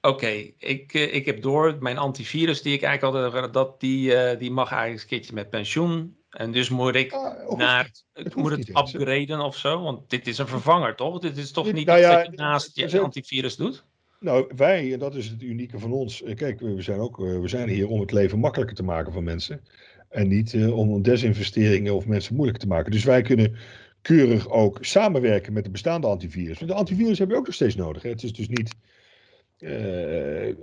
oké, 0.00 0.28
ik, 0.58 0.92
ik 0.92 1.26
heb 1.26 1.42
door, 1.42 1.76
mijn 1.80 1.98
antivirus 1.98 2.62
die 2.62 2.74
ik 2.74 2.82
eigenlijk 2.82 3.34
had, 3.34 3.52
dat 3.52 3.80
die, 3.80 4.36
die 4.36 4.50
mag 4.50 4.72
eigenlijk 4.72 5.02
een 5.02 5.08
keertje 5.08 5.34
met 5.34 5.50
pensioen. 5.50 6.16
En 6.36 6.52
dus 6.52 6.68
moet 6.68 6.94
ik 6.94 7.12
ah, 7.12 7.56
naar, 7.56 7.90
ik 8.14 8.34
moet 8.34 8.50
het 8.50 8.68
upgraden 8.68 9.40
of 9.40 9.56
zo, 9.56 9.82
want 9.82 10.10
dit 10.10 10.26
is 10.26 10.38
een 10.38 10.46
vervanger, 10.46 10.94
toch? 10.94 11.18
Dit 11.18 11.36
is 11.36 11.50
toch 11.50 11.72
niet 11.72 11.86
nou 11.86 11.98
ja, 11.98 12.16
dat 12.16 12.26
je 12.26 12.36
naast 12.36 12.76
je 12.76 13.00
antivirus 13.00 13.56
doet? 13.56 13.84
Nou, 14.20 14.50
wij, 14.56 14.92
en 14.92 14.98
dat 14.98 15.14
is 15.14 15.28
het 15.28 15.42
unieke 15.42 15.78
van 15.78 15.92
ons. 15.92 16.22
Eh, 16.22 16.36
kijk, 16.36 16.60
we 16.60 16.82
zijn, 16.82 16.98
ook, 16.98 17.18
eh, 17.18 17.40
we 17.40 17.48
zijn 17.48 17.68
hier 17.68 17.88
om 17.88 18.00
het 18.00 18.12
leven 18.12 18.38
makkelijker 18.38 18.76
te 18.76 18.82
maken 18.82 19.12
van 19.12 19.24
mensen. 19.24 19.60
En 20.08 20.28
niet 20.28 20.52
uh, 20.52 20.78
om 20.78 21.02
desinvesteringen 21.02 21.94
of 21.94 22.06
mensen 22.06 22.34
moeilijk 22.34 22.58
te 22.58 22.66
maken. 22.66 22.92
Dus 22.92 23.04
wij 23.04 23.22
kunnen 23.22 23.56
keurig 24.02 24.50
ook 24.50 24.78
samenwerken 24.80 25.52
met 25.52 25.64
de 25.64 25.70
bestaande 25.70 26.06
antivirus. 26.06 26.58
Want 26.58 26.70
de 26.70 26.76
antivirus 26.76 27.18
hebben 27.18 27.36
we 27.36 27.40
ook 27.40 27.46
nog 27.46 27.56
steeds 27.56 27.74
nodig. 27.74 28.02
Hè. 28.02 28.08
Het 28.08 28.22
is 28.22 28.32
dus 28.32 28.48
niet. 28.48 28.74
Uh, 29.58 29.70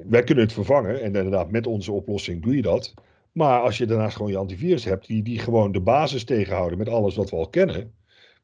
wij 0.09 0.23
kunnen 0.23 0.43
het 0.43 0.53
vervangen. 0.53 1.01
En 1.01 1.15
inderdaad, 1.15 1.51
met 1.51 1.67
onze 1.67 1.91
oplossing 1.91 2.43
doe 2.43 2.55
je 2.55 2.61
dat. 2.61 2.93
Maar 3.33 3.61
als 3.61 3.77
je 3.77 3.85
daarnaast 3.85 4.15
gewoon 4.15 4.31
je 4.31 4.37
antivirus 4.37 4.85
hebt, 4.85 5.07
die, 5.07 5.23
die 5.23 5.39
gewoon 5.39 5.71
de 5.71 5.81
basis 5.81 6.23
tegenhouden 6.23 6.77
met 6.77 6.89
alles 6.89 7.15
wat 7.15 7.29
we 7.29 7.35
al 7.35 7.49
kennen 7.49 7.93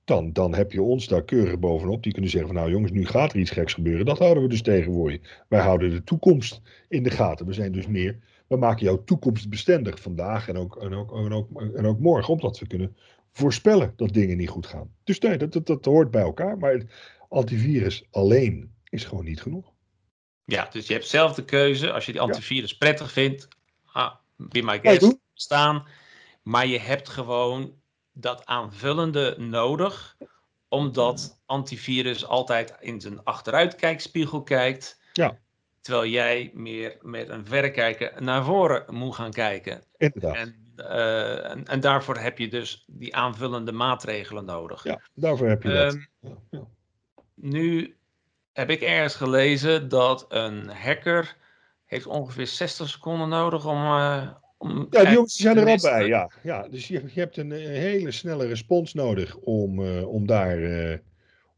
dan, 0.10 0.34
dan 0.34 0.56
heb 0.56 0.72
je 0.72 0.82
ons 0.82 1.08
daar 1.08 1.24
keurig 1.24 1.60
bovenop. 1.60 2.04
Die 2.04 2.12
kunnen 2.12 2.32
zeggen 2.32 2.50
van 2.50 2.60
nou 2.60 2.72
jongens, 2.72 2.92
nu 2.92 3.06
gaat 3.06 3.34
er 3.34 3.40
iets 3.40 3.52
geks 3.52 3.74
gebeuren. 3.74 4.06
Dat 4.06 4.20
houden 4.20 4.44
we 4.44 4.50
dus 4.50 4.62
tegen 4.62 4.94
voor 4.94 5.12
je. 5.12 5.20
Wij 5.48 5.62
houden 5.62 5.90
de 5.90 6.04
toekomst 6.04 6.62
in 6.88 7.04
de 7.04 7.10
gaten. 7.10 7.46
We 7.46 7.54
zijn 7.54 7.72
dus 7.72 7.88
meer, 7.88 8.20
we 8.48 8.58
maken 8.58 8.86
jouw 8.86 9.04
toekomst 9.04 9.50
bestendig 9.50 10.00
vandaag 10.02 10.48
en 10.48 10.58
ook, 10.58 10.76
en 10.82 10.94
ook, 10.94 11.16
en 11.16 11.34
ook, 11.34 11.62
en 11.62 11.86
ook 11.86 12.00
morgen. 12.00 12.34
Omdat 12.34 12.60
we 12.60 12.68
kunnen 12.68 12.96
voorspellen 13.32 13.94
dat 13.96 14.14
dingen 14.14 14.38
niet 14.38 14.50
goed 14.50 14.68
gaan. 14.68 14.92
Dus 15.04 15.20
nee, 15.20 15.38
dat, 15.38 15.54
dat, 15.54 15.66
dat 15.68 15.86
hoort 15.86 16.12
bij 16.12 16.22
elkaar. 16.22 16.58
Maar 16.58 16.72
het 16.72 16.86
antivirus 17.30 18.08
alleen 18.12 18.74
is 18.90 19.06
gewoon 19.06 19.26
niet 19.26 19.42
genoeg. 19.42 19.72
Ja, 20.46 20.68
dus 20.72 20.88
je 20.88 20.94
hebt 20.94 21.08
zelf 21.08 21.34
de 21.34 21.46
keuze. 21.46 21.92
Als 21.92 22.06
je 22.06 22.12
die 22.12 22.22
antivirus 22.22 22.78
prettig 22.78 23.12
vindt, 23.12 23.48
ah, 23.86 24.16
be 24.40 24.62
my 24.62 24.80
guest, 24.80 25.18
staan. 25.34 25.88
Maar 26.44 26.68
je 26.68 26.80
hebt 26.80 27.10
gewoon 27.10 27.74
dat 28.14 28.46
aanvullende 28.46 29.36
nodig, 29.38 30.18
omdat 30.68 31.42
antivirus 31.46 32.26
altijd 32.26 32.76
in 32.80 33.02
zijn 33.02 33.24
achteruitkijkspiegel 33.24 34.44
kijkt. 34.44 35.02
Ja. 35.14 35.38
Terwijl 35.82 36.12
jij 36.12 36.52
meer 36.54 36.98
met 37.02 37.30
een 37.30 37.46
verrekijker 37.46 38.24
naar 38.24 38.44
voren 38.44 38.96
moet 38.96 39.16
gaan 39.16 39.32
kijken. 39.32 39.84
Inderdaad. 39.98 40.36
En, 40.36 40.74
uh, 40.78 41.52
en, 41.52 41.66
en, 41.66 41.80
daarvoor 41.80 42.18
heb 42.18 42.38
je 42.38 42.48
dus 42.48 42.84
die 42.88 43.16
aanvullende 43.16 43.72
maatregelen 43.72 44.46
nodig. 44.46 44.84
Ja, 44.84 45.02
daarvoor 45.14 45.48
heb 45.48 45.64
je 45.64 45.70
dat. 45.70 45.94
Um, 45.94 46.08
ja. 46.50 46.68
Nu 47.34 47.98
heb 48.54 48.70
ik 48.70 48.82
ergens 48.82 49.16
gelezen 49.16 49.90
dat 49.90 50.26
een 50.30 50.70
hacker 50.70 51.36
heeft 51.90 52.08
ongeveer 52.08 52.48
60 52.48 52.90
seconden 52.90 53.30
nodig 53.30 53.68
om, 53.68 53.78
uh, 53.78 54.30
ja, 54.90 55.04
die 55.04 55.14
jongens 55.14 55.36
zijn 55.36 55.58
er 55.58 55.68
al 55.68 55.78
bij, 55.82 56.08
ja. 56.08 56.32
ja 56.44 56.68
dus 56.68 56.88
je, 56.88 57.02
je 57.14 57.20
hebt 57.20 57.38
een, 57.38 57.52
hele 57.52 58.12
snelle 58.12 58.48
respons 58.48 58.94
nodig 58.94 59.38
om, 59.38 59.80
uh, 59.80 60.08
om, 60.08 60.28
daar, 60.28 60.60
uh, 60.60 60.98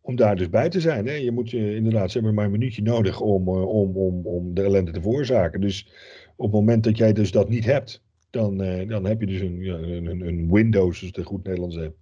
om 0.01 0.15
daar 0.15 0.35
dus 0.35 0.49
bij 0.49 0.69
te 0.69 0.79
zijn. 0.79 1.07
Hè. 1.07 1.13
Je 1.13 1.31
moet 1.31 1.53
inderdaad, 1.53 2.11
ze 2.11 2.17
hebben 2.17 2.33
maar 2.35 2.45
een 2.45 2.51
minuutje 2.51 2.81
nodig 2.81 3.19
om, 3.19 3.49
om, 3.49 3.97
om, 3.97 4.25
om 4.25 4.53
de 4.53 4.63
ellende 4.63 4.91
te 4.91 5.01
veroorzaken. 5.01 5.61
Dus 5.61 5.87
op 6.35 6.45
het 6.45 6.53
moment 6.53 6.83
dat 6.83 6.97
jij 6.97 7.13
dus 7.13 7.31
dat 7.31 7.49
niet 7.49 7.65
hebt, 7.65 8.01
dan, 8.29 8.57
dan 8.87 9.05
heb 9.05 9.19
je 9.19 9.25
dus 9.25 9.41
een, 9.41 9.67
een, 10.07 10.27
een 10.27 10.51
Windows, 10.51 10.97
zoals 10.97 11.15
het 11.15 11.25
goed 11.25 11.43
Nederlands 11.43 11.75
heeft. 11.75 11.95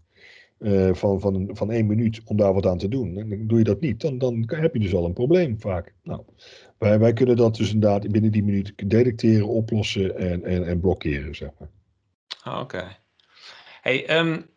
Uh, 0.59 0.93
van, 0.93 1.19
van, 1.19 1.49
van 1.51 1.71
één 1.71 1.87
minuut 1.87 2.21
om 2.25 2.37
daar 2.37 2.53
wat 2.53 2.65
aan 2.65 2.77
te 2.77 2.87
doen. 2.87 3.17
En 3.17 3.29
dan 3.29 3.47
doe 3.47 3.57
je 3.57 3.63
dat 3.63 3.79
niet, 3.79 4.01
dan, 4.01 4.17
dan 4.17 4.45
heb 4.47 4.73
je 4.73 4.79
dus 4.79 4.93
al 4.93 5.05
een 5.05 5.13
probleem 5.13 5.59
vaak. 5.59 5.93
Nou, 6.03 6.21
wij, 6.77 6.99
wij 6.99 7.13
kunnen 7.13 7.35
dat 7.35 7.55
dus 7.55 7.73
inderdaad 7.73 8.11
binnen 8.11 8.31
die 8.31 8.43
minuut 8.43 8.73
detecteren, 8.75 9.47
oplossen 9.47 10.17
en, 10.17 10.43
en, 10.43 10.67
en 10.67 10.79
blokkeren, 10.79 11.35
zeg 11.35 11.49
maar. 11.59 11.69
Ah, 12.43 12.59
oké. 12.59 12.97
Hey, 13.81 14.17
um, 14.17 14.49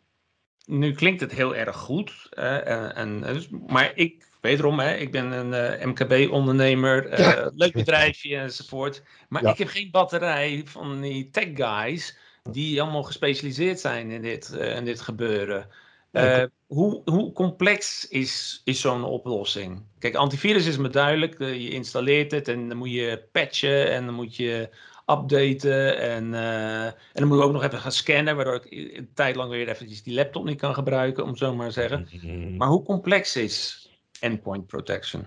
nu 0.65 0.93
klinkt 0.93 1.21
het 1.21 1.31
heel 1.31 1.55
erg 1.55 1.75
goed. 1.75 2.27
en, 2.31 2.95
en, 2.95 3.21
dus, 3.21 3.49
maar 3.67 3.91
ik, 3.95 4.25
wederom, 4.43 4.79
hè, 4.79 4.95
ik 4.95 5.11
ben 5.11 5.31
een 5.31 5.51
uh, 5.51 5.81
eh, 5.81 5.87
MKB-ondernemer, 5.87 7.11
uh, 7.11 7.17
ja. 7.17 7.51
leuk 7.55 7.73
bedrijfje 7.73 8.37
enzovoort. 8.37 9.03
Maar 9.29 9.43
ja. 9.43 9.51
ik 9.51 9.57
heb 9.57 9.67
geen 9.67 9.91
batterij 9.91 10.61
van 10.65 11.01
die 11.01 11.29
tech 11.29 11.49
guys 11.53 12.17
die 12.51 12.81
allemaal 12.81 13.03
gespecialiseerd 13.03 13.79
zijn 13.79 14.11
in 14.11 14.21
dit, 14.21 14.53
uh, 14.55 14.75
in 14.75 14.85
dit 14.85 15.01
gebeuren. 15.01 15.69
Uh, 16.13 16.43
hoe, 16.67 17.01
hoe, 17.05 17.31
complex 17.31 18.07
is, 18.07 18.61
is 18.63 18.81
zo'n 18.81 19.03
oplossing? 19.03 19.81
Kijk, 19.99 20.15
antivirus 20.15 20.65
is 20.65 20.77
me 20.77 20.89
duidelijk. 20.89 21.39
Uh, 21.39 21.53
je 21.53 21.69
installeert 21.69 22.31
het 22.31 22.47
en 22.47 22.67
dan 22.67 22.77
moet 22.77 22.91
je 22.91 23.23
patchen 23.31 23.91
en 23.91 24.05
dan 24.05 24.15
moet 24.15 24.35
je 24.35 24.69
updaten. 25.05 25.97
En, 25.97 26.33
uh, 26.33 26.85
en 26.85 26.93
dan 27.13 27.27
moet 27.27 27.37
je 27.37 27.43
ook 27.43 27.51
nog 27.51 27.63
even 27.63 27.79
gaan 27.79 27.91
scannen, 27.91 28.35
waardoor 28.35 28.55
ik 28.55 28.97
een 28.97 29.09
tijd 29.13 29.35
lang 29.35 29.49
weer 29.49 29.69
eventjes 29.69 30.03
die 30.03 30.13
laptop 30.13 30.45
niet 30.45 30.59
kan 30.59 30.73
gebruiken, 30.73 31.23
om 31.23 31.37
zo 31.37 31.55
maar 31.55 31.67
te 31.67 31.73
zeggen. 31.73 32.07
Mhm. 32.11 32.57
Maar 32.57 32.67
hoe 32.67 32.83
complex 32.83 33.35
is 33.35 33.89
endpoint 34.19 34.67
protection? 34.67 35.25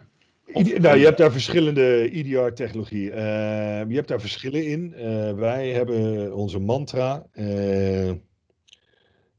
nou, 0.54 0.98
je 0.98 1.04
hebt 1.04 1.18
daar 1.18 1.32
verschillende 1.32 2.10
EDR-technologie. 2.12 3.04
je 3.04 3.94
hebt 3.94 4.08
daar 4.08 4.20
verschillen 4.20 4.66
in. 4.66 4.94
wij 5.36 5.68
hebben 5.70 6.34
onze 6.34 6.58
mantra. 6.58 7.26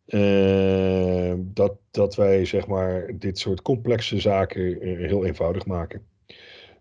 Uh, 0.07 1.33
dat, 1.37 1.73
dat 1.91 2.15
wij 2.15 2.45
zeg 2.45 2.67
maar 2.67 3.11
dit 3.15 3.39
soort 3.39 3.61
complexe 3.61 4.19
zaken 4.19 4.87
uh, 4.87 5.07
heel 5.07 5.25
eenvoudig 5.25 5.65
maken. 5.65 6.05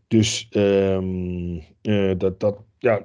Dus 0.08 0.48
um, 0.50 1.62
uh, 1.82 2.12
dat, 2.18 2.40
dat, 2.40 2.58
ja, 2.78 3.02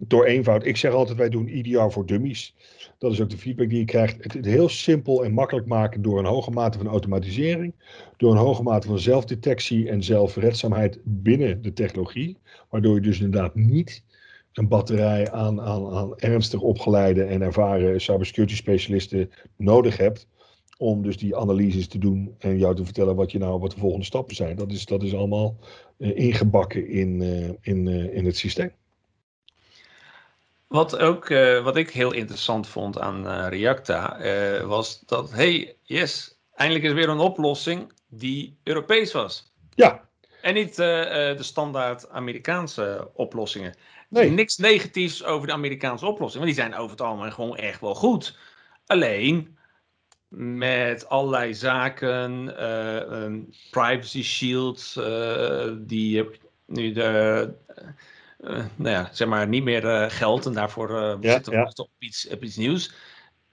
door 0.00 0.24
eenvoud. 0.24 0.64
Ik 0.64 0.76
zeg 0.76 0.92
altijd, 0.92 1.18
wij 1.18 1.28
doen 1.28 1.46
EDR 1.46 1.88
voor 1.88 2.06
dummies. 2.06 2.54
Dat 2.98 3.12
is 3.12 3.20
ook 3.20 3.30
de 3.30 3.38
feedback 3.38 3.68
die 3.68 3.78
je 3.78 3.84
krijgt. 3.84 4.22
Het, 4.22 4.32
het 4.32 4.44
heel 4.44 4.68
simpel 4.68 5.24
en 5.24 5.32
makkelijk 5.32 5.66
maken 5.66 6.02
door 6.02 6.18
een 6.18 6.24
hoge 6.24 6.50
mate 6.50 6.78
van 6.78 6.86
automatisering. 6.86 7.74
Door 8.16 8.30
een 8.30 8.36
hoge 8.36 8.62
mate 8.62 8.86
van 8.86 8.98
zelfdetectie 8.98 9.88
en 9.88 10.02
zelfredzaamheid 10.02 10.98
binnen 11.04 11.62
de 11.62 11.72
technologie. 11.72 12.36
Waardoor 12.70 12.94
je 12.94 13.00
dus 13.00 13.20
inderdaad 13.20 13.54
niet 13.54 14.02
een 14.58 14.68
batterij 14.68 15.30
aan, 15.30 15.60
aan, 15.60 15.94
aan 15.94 16.18
ernstig 16.18 16.60
opgeleide 16.60 17.24
en 17.24 17.42
ervaren 17.42 18.00
cybersecurity 18.00 18.54
specialisten 18.54 19.30
nodig 19.56 19.96
hebt. 19.96 20.26
Om 20.78 21.02
dus 21.02 21.16
die 21.16 21.36
analyses 21.36 21.88
te 21.88 21.98
doen 21.98 22.34
en 22.38 22.58
jou 22.58 22.74
te 22.74 22.84
vertellen 22.84 23.16
wat, 23.16 23.32
je 23.32 23.38
nou, 23.38 23.60
wat 23.60 23.70
de 23.70 23.78
volgende 23.78 24.04
stappen 24.04 24.36
zijn. 24.36 24.56
Dat 24.56 24.70
is, 24.70 24.84
dat 24.84 25.02
is 25.02 25.14
allemaal 25.14 25.56
uh, 25.98 26.16
ingebakken 26.16 26.88
in, 26.88 27.20
uh, 27.20 27.48
in, 27.60 27.86
uh, 27.86 28.16
in 28.16 28.24
het 28.24 28.36
systeem. 28.36 28.72
Wat, 30.66 30.98
ook, 30.98 31.28
wat 31.62 31.76
ik 31.76 31.90
heel 31.90 32.12
interessant 32.12 32.66
vond 32.66 32.98
aan 32.98 33.48
Reacta 33.48 34.18
was 34.66 35.02
dat, 35.06 35.32
hey, 35.32 35.76
yes, 35.82 36.38
eindelijk 36.54 36.86
is 36.86 36.92
weer 36.92 37.08
een 37.08 37.18
oplossing 37.18 37.92
die 38.08 38.56
Europees 38.62 39.12
was. 39.12 39.52
Ja, 39.74 40.08
En 40.42 40.54
niet 40.54 40.76
de 40.76 41.36
standaard 41.38 42.08
Amerikaanse 42.08 43.10
oplossingen. 43.12 43.74
Nee. 44.08 44.30
Niks 44.30 44.56
negatiefs 44.56 45.24
over 45.24 45.46
de 45.46 45.52
Amerikaanse 45.52 46.06
oplossingen, 46.06 46.46
want 46.46 46.56
die 46.56 46.64
zijn 46.64 46.80
over 46.80 46.90
het 46.90 47.00
algemeen 47.00 47.32
gewoon 47.32 47.56
echt 47.56 47.80
wel 47.80 47.94
goed. 47.94 48.38
Alleen 48.86 49.58
met 50.28 51.08
allerlei 51.08 51.54
zaken, 51.54 52.54
uh, 52.60 53.34
privacy 53.70 54.22
shields, 54.22 54.96
uh, 54.96 55.72
die 55.78 56.40
nu 56.66 56.92
de, 56.92 57.52
uh, 58.40 58.64
nou 58.76 58.90
ja, 58.90 59.08
zeg 59.12 59.28
maar 59.28 59.48
niet 59.48 59.64
meer 59.64 60.10
geldt 60.10 60.46
en 60.46 60.52
daarvoor 60.52 60.90
ja, 61.20 61.32
zitten 61.32 61.52
we 61.52 61.58
ja. 61.58 61.72
op, 61.74 61.90
iets, 61.98 62.28
op 62.28 62.42
iets 62.42 62.56
nieuws. 62.56 62.92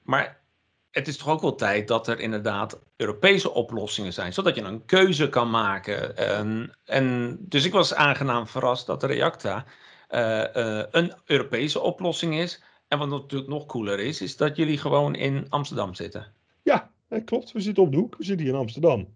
Maar 0.03 0.43
het 0.91 1.07
is 1.07 1.17
toch 1.17 1.29
ook 1.29 1.41
wel 1.41 1.55
tijd 1.55 1.87
dat 1.87 2.07
er 2.07 2.19
inderdaad 2.19 2.79
Europese 2.95 3.51
oplossingen 3.51 4.13
zijn, 4.13 4.33
zodat 4.33 4.55
je 4.55 4.61
een 4.61 4.85
keuze 4.85 5.29
kan 5.29 5.49
maken. 5.49 6.17
En, 6.17 6.77
en 6.85 7.37
dus 7.39 7.65
ik 7.65 7.71
was 7.71 7.93
aangenaam 7.93 8.47
verrast 8.47 8.85
dat 8.85 9.01
de 9.01 9.07
Reacta 9.07 9.65
een 10.07 11.13
Europese 11.25 11.79
oplossing 11.79 12.35
is. 12.39 12.63
En 12.87 12.97
wat 12.97 13.09
natuurlijk 13.09 13.49
nog 13.49 13.65
cooler 13.65 13.99
is, 13.99 14.21
is 14.21 14.37
dat 14.37 14.55
jullie 14.55 14.77
gewoon 14.77 15.15
in 15.15 15.45
Amsterdam 15.49 15.93
zitten. 15.93 16.27
Ja, 16.63 16.89
klopt. 17.25 17.51
We 17.51 17.59
zitten 17.59 17.83
op 17.83 17.91
de 17.91 17.97
hoek. 17.97 18.17
We 18.17 18.23
zitten 18.23 18.45
hier 18.45 18.53
in 18.53 18.59
Amsterdam. 18.59 19.07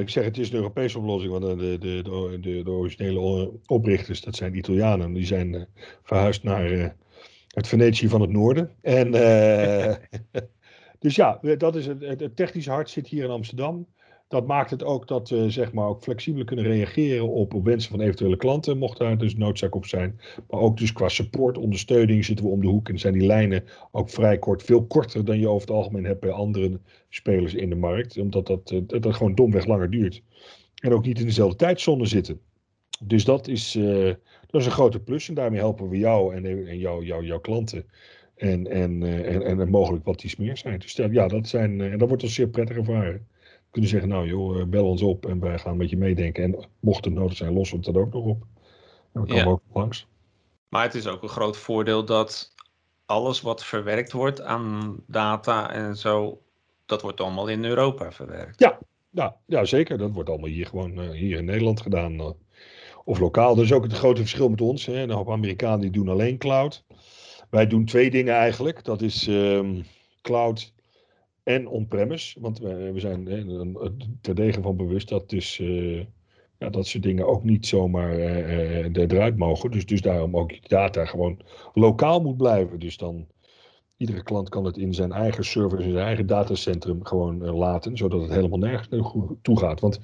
Ik 0.00 0.10
zeg 0.10 0.24
het 0.24 0.38
is 0.38 0.48
een 0.48 0.56
Europese 0.56 0.98
oplossing, 0.98 1.32
want 1.32 1.58
de, 1.58 1.78
de, 1.78 2.02
de, 2.40 2.62
de, 2.62 2.70
originele 2.70 3.50
oprichters, 3.66 4.20
dat 4.20 4.36
zijn 4.36 4.56
Italianen, 4.56 5.12
die 5.12 5.26
zijn 5.26 5.68
verhuisd 6.02 6.42
naar 6.42 6.96
het 7.48 7.68
Venetië 7.68 8.08
van 8.08 8.20
het 8.20 8.30
noorden. 8.30 8.70
En, 8.80 9.10
dus 11.04 11.14
ja, 11.14 11.38
dat 11.58 11.76
is 11.76 11.86
het, 11.86 12.00
het, 12.00 12.36
technische 12.36 12.70
hart 12.70 12.90
zit 12.90 13.08
hier 13.08 13.24
in 13.24 13.30
Amsterdam. 13.30 13.86
Dat 14.28 14.46
maakt 14.46 14.70
het 14.70 14.84
ook 14.84 15.08
dat 15.08 15.28
we 15.28 15.50
zeg 15.50 15.72
maar, 15.72 15.86
ook 15.86 16.02
flexibel 16.02 16.44
kunnen 16.44 16.64
reageren 16.64 17.28
op, 17.28 17.52
wensen 17.52 17.90
van 17.90 18.00
eventuele 18.00 18.36
klanten, 18.36 18.78
mocht 18.78 18.98
daar 18.98 19.18
dus 19.18 19.36
noodzaak 19.36 19.74
op 19.74 19.86
zijn. 19.86 20.20
Maar 20.50 20.60
ook 20.60 20.76
dus 20.76 20.92
qua 20.92 21.08
support, 21.08 21.58
ondersteuning 21.58 22.24
zitten 22.24 22.44
we 22.44 22.50
om 22.50 22.60
de 22.60 22.66
hoek 22.66 22.88
en 22.88 22.98
zijn 22.98 23.12
die 23.12 23.26
lijnen 23.26 23.64
ook 23.92 24.10
vrij 24.10 24.38
kort, 24.38 24.62
veel 24.62 24.86
korter 24.86 25.24
dan 25.24 25.38
je 25.38 25.48
over 25.48 25.68
het 25.68 25.76
algemeen 25.76 26.04
hebt 26.04 26.20
bij 26.20 26.30
andere 26.30 26.80
spelers 27.08 27.54
in 27.54 27.68
de 27.68 27.76
markt. 27.76 28.18
Omdat 28.18 28.46
dat, 28.46 28.70
eh, 28.70 29.00
dat, 29.00 29.14
gewoon 29.14 29.34
domweg 29.34 29.66
langer 29.66 29.90
duurt. 29.90 30.22
En 30.74 30.92
ook 30.92 31.06
niet 31.06 31.18
in 31.18 31.26
dezelfde 31.26 31.56
tijdzone 31.56 32.06
zitten. 32.06 32.40
Dus 33.04 33.24
dat 33.24 33.48
is, 33.48 33.76
uh, 33.76 34.14
dat 34.46 34.60
is 34.60 34.66
een 34.66 34.72
grote 34.72 35.00
plus 35.00 35.28
en 35.28 35.34
daarmee 35.34 35.60
helpen 35.60 35.88
we 35.88 35.98
jou 35.98 36.34
en, 36.34 36.44
en 36.68 36.78
jou, 36.78 37.04
jou, 37.04 37.24
jouw 37.24 37.40
klanten. 37.40 37.84
En, 38.34 38.66
en, 38.66 39.00
uh, 39.00 39.34
en, 39.34 39.60
en, 39.60 39.70
mogelijk 39.70 40.04
wat 40.04 40.24
iets 40.24 40.36
meer 40.36 40.56
zijn. 40.56 40.78
Dus 40.78 40.92
ja, 41.10 41.28
dat, 41.28 41.48
zijn, 41.48 41.80
en 41.80 41.98
dat 41.98 42.08
wordt 42.08 42.22
ons 42.22 42.34
zeer 42.34 42.48
prettig 42.48 42.76
ervaren 42.76 43.26
kunnen 43.76 43.90
zeggen, 43.90 44.08
nou 44.08 44.26
joh, 44.26 44.60
eh, 44.60 44.66
bel 44.66 44.88
ons 44.88 45.02
op 45.02 45.26
en 45.26 45.40
wij 45.40 45.58
gaan 45.58 45.76
met 45.76 45.90
je 45.90 45.96
meedenken. 45.96 46.44
En 46.44 46.64
mocht 46.80 47.04
het 47.04 47.14
nodig 47.14 47.36
zijn, 47.36 47.52
lossen 47.52 47.78
we 47.78 47.84
het 47.84 47.94
dan 47.94 48.02
ook 48.02 48.12
nog 48.12 48.24
op. 48.24 48.42
En 49.12 49.20
we 49.20 49.26
komen 49.26 49.44
ja. 49.44 49.50
ook 49.50 49.60
langs. 49.72 50.06
Maar 50.68 50.82
het 50.82 50.94
is 50.94 51.06
ook 51.06 51.22
een 51.22 51.28
groot 51.28 51.56
voordeel 51.56 52.04
dat 52.04 52.54
alles 53.06 53.40
wat 53.40 53.64
verwerkt 53.64 54.12
wordt 54.12 54.40
aan 54.40 54.96
data 55.06 55.72
en 55.72 55.96
zo, 55.96 56.40
dat 56.86 57.02
wordt 57.02 57.20
allemaal 57.20 57.48
in 57.48 57.64
Europa 57.64 58.12
verwerkt. 58.12 58.60
Ja, 58.60 58.78
ja, 59.10 59.36
ja 59.46 59.64
zeker. 59.64 59.98
Dat 59.98 60.12
wordt 60.12 60.28
allemaal 60.28 60.48
hier 60.48 60.66
gewoon 60.66 60.98
uh, 60.98 61.10
hier 61.10 61.38
in 61.38 61.44
Nederland 61.44 61.80
gedaan. 61.80 62.12
Uh, 62.12 62.30
of 63.04 63.18
lokaal. 63.18 63.54
Dat 63.54 63.64
is 63.64 63.72
ook 63.72 63.82
het 63.82 63.92
grote 63.92 64.20
verschil 64.20 64.48
met 64.48 64.60
ons. 64.60 64.86
Hè. 64.86 65.02
Een 65.02 65.10
hoop 65.10 65.30
Amerikanen 65.30 65.80
die 65.80 65.90
doen 65.90 66.08
alleen 66.08 66.38
cloud. 66.38 66.84
Wij 67.50 67.66
doen 67.66 67.84
twee 67.84 68.10
dingen 68.10 68.34
eigenlijk. 68.34 68.84
Dat 68.84 69.02
is 69.02 69.26
um, 69.26 69.84
cloud 70.22 70.74
en 71.46 71.68
on-premise. 71.68 72.40
Want 72.40 72.58
we, 72.58 72.92
zijn 72.94 73.28
er 73.28 73.92
terdege 74.20 74.62
van 74.62 74.76
bewust 74.76 75.08
dat 75.08 75.30
dus 75.30 75.58
uh, 75.58 76.04
ja, 76.58 76.70
dat 76.70 76.86
soort 76.86 77.02
dingen 77.02 77.26
ook 77.26 77.44
niet 77.44 77.66
zomaar 77.66 78.18
uh, 78.18 78.96
eruit 78.96 79.36
mogen. 79.36 79.70
Dus, 79.70 79.86
dus 79.86 80.00
daarom 80.00 80.36
ook 80.36 80.50
je 80.50 80.60
data 80.66 81.04
gewoon 81.04 81.40
lokaal 81.74 82.20
moet 82.20 82.36
blijven. 82.36 82.78
Dus 82.78 82.96
dan 82.96 83.26
iedere 83.96 84.22
klant 84.22 84.48
kan 84.48 84.64
het 84.64 84.76
in 84.76 84.94
zijn 84.94 85.12
eigen 85.12 85.44
server, 85.44 85.80
in 85.80 85.90
zijn 85.90 86.06
eigen 86.06 86.26
datacentrum 86.26 87.04
gewoon 87.04 87.44
laten, 87.44 87.96
zodat 87.96 88.20
het 88.20 88.30
helemaal 88.30 88.58
nergens 88.58 88.88
toe 89.42 89.58
gaat. 89.58 89.80
Want 89.80 90.00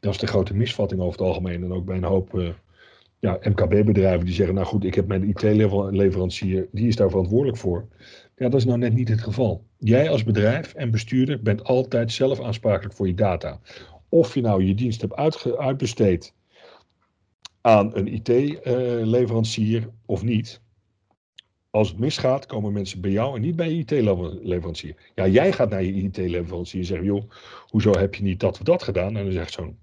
dat 0.00 0.12
is 0.12 0.18
de 0.18 0.26
grote 0.26 0.54
misvatting 0.54 1.00
over 1.00 1.18
het 1.18 1.28
algemeen. 1.28 1.62
En 1.62 1.72
ook 1.72 1.84
bij 1.84 1.96
een 1.96 2.04
hoop 2.04 2.54
ja, 3.18 3.38
MKB-bedrijven 3.42 4.24
die 4.24 4.34
zeggen, 4.34 4.54
nou 4.54 4.66
goed, 4.66 4.84
ik 4.84 4.94
heb 4.94 5.06
mijn 5.06 5.28
IT-leverancier, 5.28 6.68
die 6.72 6.88
is 6.88 6.96
daar 6.96 7.10
verantwoordelijk 7.10 7.58
voor. 7.58 7.88
Ja, 8.38 8.48
dat 8.48 8.60
is 8.60 8.64
nou 8.64 8.78
net 8.78 8.94
niet 8.94 9.08
het 9.08 9.20
geval. 9.20 9.64
Jij 9.78 10.10
als 10.10 10.24
bedrijf 10.24 10.74
en 10.74 10.90
bestuurder 10.90 11.42
bent 11.42 11.64
altijd 11.64 12.12
zelf 12.12 12.40
aansprakelijk 12.40 12.94
voor 12.94 13.06
je 13.06 13.14
data. 13.14 13.60
Of 14.08 14.34
je 14.34 14.40
nou 14.40 14.64
je 14.64 14.74
dienst 14.74 15.00
hebt 15.00 15.16
uitbesteed 15.56 16.34
aan 17.60 17.96
een 17.96 18.06
IT-leverancier 18.06 19.88
of 20.06 20.22
niet. 20.22 20.60
Als 21.70 21.88
het 21.88 21.98
misgaat, 21.98 22.46
komen 22.46 22.72
mensen 22.72 23.00
bij 23.00 23.10
jou 23.10 23.34
en 23.36 23.40
niet 23.40 23.56
bij 23.56 23.74
je 23.74 23.78
IT-leverancier. 23.78 24.94
Ja, 25.14 25.26
jij 25.26 25.52
gaat 25.52 25.70
naar 25.70 25.82
je 25.82 25.92
IT-leverancier 25.92 26.80
en 26.80 26.86
zegt, 26.86 27.04
joh, 27.04 27.30
hoezo 27.66 27.92
heb 27.92 28.14
je 28.14 28.22
niet 28.22 28.40
dat 28.40 28.58
of 28.58 28.64
dat 28.64 28.82
gedaan? 28.82 29.16
En 29.16 29.24
dan 29.24 29.32
zegt 29.32 29.52
zo'n 29.52 29.78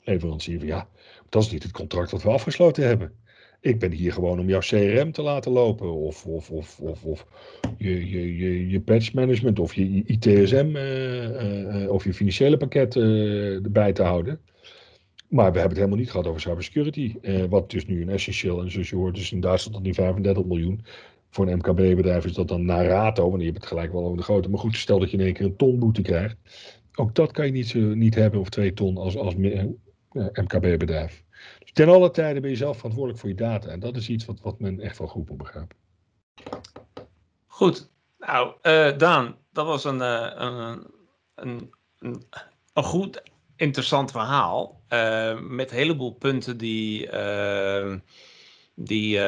leverancier 0.00 0.64
ja, 0.64 0.88
dat 1.28 1.42
is 1.42 1.50
niet 1.50 1.62
het 1.62 1.72
contract 1.72 2.10
dat 2.10 2.22
we 2.22 2.30
afgesloten 2.30 2.86
hebben. 2.86 3.12
Ik 3.60 3.78
ben 3.78 3.92
hier 3.92 4.12
gewoon 4.12 4.40
om 4.40 4.48
jouw 4.48 4.60
CRM 4.60 5.12
te 5.12 5.22
laten 5.22 5.52
lopen. 5.52 5.92
Of, 5.92 6.26
of, 6.26 6.50
of, 6.50 6.80
of, 6.80 7.04
of 7.04 7.26
je, 7.78 8.10
je, 8.10 8.36
je, 8.36 8.68
je 8.68 8.80
patch 8.80 9.12
management 9.12 9.58
of 9.58 9.74
je 9.74 10.02
ITSM 10.06 10.70
uh, 10.76 11.82
uh, 11.82 11.90
of 11.90 12.04
je 12.04 12.14
financiële 12.14 12.56
pakket 12.56 12.94
uh, 12.94 13.64
erbij 13.64 13.92
te 13.92 14.02
houden. 14.02 14.40
Maar 15.28 15.52
we 15.52 15.58
hebben 15.58 15.68
het 15.68 15.76
helemaal 15.76 15.98
niet 15.98 16.10
gehad 16.10 16.26
over 16.26 16.40
cybersecurity. 16.40 17.14
wat 17.48 17.70
dus 17.70 17.86
nu 17.86 18.02
een 18.02 18.08
essentieel 18.08 18.60
en 18.60 18.70
zoals 18.70 18.90
je 18.90 18.96
hoort, 18.96 19.14
dus 19.14 19.32
in 19.32 19.40
Duitsland 19.40 19.74
dan 19.74 19.84
die 19.84 19.94
35 19.94 20.44
miljoen. 20.44 20.84
Voor 21.30 21.48
een 21.48 21.56
MKB-bedrijf 21.56 22.24
is 22.24 22.32
dat 22.32 22.48
dan 22.48 22.64
na 22.64 22.82
rato, 22.82 23.28
want 23.28 23.38
je 23.40 23.46
hebt 23.46 23.60
het 23.60 23.66
gelijk 23.66 23.92
wel 23.92 24.04
over 24.04 24.16
de 24.16 24.22
grote. 24.22 24.48
Maar 24.48 24.58
goed, 24.58 24.76
stel 24.76 24.98
dat 24.98 25.10
je 25.10 25.16
in 25.16 25.24
één 25.24 25.32
keer 25.32 25.46
een 25.46 25.56
ton 25.56 25.78
boete 25.78 26.02
krijgt. 26.02 26.36
Ook 26.94 27.14
dat 27.14 27.32
kan 27.32 27.46
je 27.46 27.52
niet, 27.52 27.74
niet 27.74 28.14
hebben, 28.14 28.40
of 28.40 28.48
twee 28.48 28.72
ton 28.72 28.96
als, 28.96 29.16
als 29.16 29.34
MKB-bedrijf. 30.32 31.24
Dus 31.72 31.84
ten 31.84 31.94
alle 31.94 32.10
tijde 32.10 32.40
ben 32.40 32.50
je 32.50 32.56
zelf 32.56 32.76
verantwoordelijk 32.76 33.20
voor 33.20 33.30
je 33.30 33.34
data. 33.36 33.68
En 33.68 33.80
dat 33.80 33.96
is 33.96 34.08
iets 34.08 34.24
wat, 34.24 34.40
wat 34.40 34.60
men 34.60 34.80
echt 34.80 34.98
wel 34.98 35.06
goed 35.06 35.28
moet 35.28 35.38
begrijpen. 35.38 35.76
Goed. 37.46 37.90
Nou, 38.18 38.54
uh, 38.62 38.98
Daan, 38.98 39.36
dat 39.52 39.66
was 39.66 39.84
een, 39.84 39.98
uh, 39.98 40.30
een, 40.34 40.86
een, 41.34 41.70
een, 41.98 42.22
een, 42.72 42.82
goed, 42.82 43.22
interessant 43.56 44.10
verhaal. 44.10 44.80
Uh, 44.88 45.40
met 45.40 45.70
een 45.70 45.76
heleboel 45.76 46.12
punten 46.12 46.56
die, 46.58 47.08
die 48.74 49.20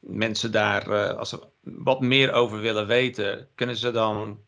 mensen 0.00 0.52
daar, 0.52 1.14
als 1.16 1.28
ze 1.28 1.48
wat 1.62 2.00
meer 2.00 2.32
over 2.32 2.60
willen 2.60 2.86
weten, 2.86 3.48
kunnen 3.54 3.76
ze 3.76 3.90
dan 3.90 4.38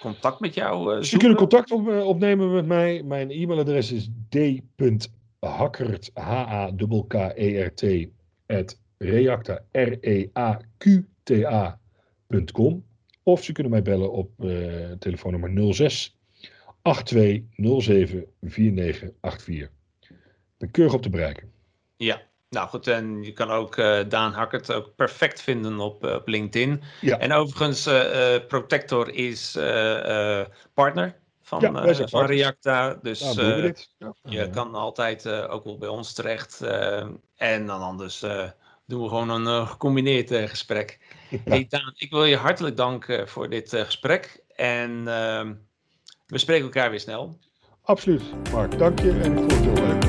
contact 0.00 0.40
met 0.40 0.54
jou 0.54 0.82
zoeken? 0.82 1.06
Ze 1.06 1.16
kunnen 1.16 1.36
contact 1.36 1.70
op, 1.70 1.88
opnemen 1.88 2.52
met 2.52 2.66
mij. 2.66 3.02
Mijn 3.02 3.30
e-mailadres 3.30 3.92
is 3.92 4.08
d 4.28 4.36
hakkert, 5.40 6.10
H-A-K-K-E-R-T, 6.14 7.82
at 8.46 8.78
reacta, 8.98 9.64
R-E-A-Q-T-A.com. 9.72 11.16
Of 13.22 13.44
ze 13.44 13.52
kunnen 13.52 13.72
mij 13.72 13.82
bellen 13.82 14.12
op 14.12 14.30
uh, 14.44 14.90
telefoonnummer 14.98 15.74
06 15.74 16.16
8207 16.82 18.26
4984. 18.42 19.70
Ben 20.58 20.70
keurig 20.70 20.94
op 20.94 21.02
te 21.02 21.10
bereiken. 21.10 21.52
Ja, 21.96 22.22
nou 22.50 22.68
goed, 22.68 22.86
en 22.86 23.22
je 23.22 23.32
kan 23.32 23.50
ook 23.50 23.76
uh, 23.76 24.00
Daan 24.08 24.32
Hakkert 24.32 24.72
ook 24.72 24.94
perfect 24.94 25.42
vinden 25.42 25.78
op, 25.80 26.04
uh, 26.04 26.14
op 26.14 26.28
LinkedIn. 26.28 26.82
Ja. 27.00 27.18
En 27.18 27.32
overigens, 27.32 27.82
Protector 28.46 29.14
is 29.14 29.52
partner 30.74 31.16
van, 31.48 31.60
ja, 31.60 31.86
uh, 31.86 32.06
van 32.06 32.24
Reacta. 32.24 32.98
Dus 33.02 33.32
ja, 33.32 33.56
uh, 33.56 33.72
je 34.22 34.50
kan 34.50 34.74
altijd 34.74 35.24
uh, 35.24 35.52
ook 35.52 35.64
wel 35.64 35.78
bij 35.78 35.88
ons 35.88 36.12
terecht. 36.12 36.60
en 37.36 37.66
dan 37.66 37.80
anders 37.80 38.20
doen 38.86 39.02
we 39.02 39.08
gewoon 39.08 39.28
een 39.28 39.66
gecombineerd 39.66 40.50
gesprek. 40.50 40.98
Ja. 41.30 41.38
Hey 41.44 41.66
Daan, 41.68 41.92
ik 41.96 42.10
wil 42.10 42.24
je 42.24 42.36
hartelijk 42.36 42.76
danken 42.76 43.28
voor 43.28 43.48
dit 43.48 43.68
gesprek. 43.70 44.44
En 44.56 45.08
ehm, 45.08 45.54
we 46.26 46.38
spreken 46.38 46.64
elkaar 46.64 46.90
weer 46.90 47.00
snel. 47.00 47.38
Absoluut, 47.82 48.22
Mark. 48.52 48.78
Dank 48.78 49.00
je 49.00 49.10
en 49.10 49.32
ik 49.32 49.38
vond 49.38 49.52
het 49.52 49.60
heel 49.60 49.74
leuk. 49.74 50.04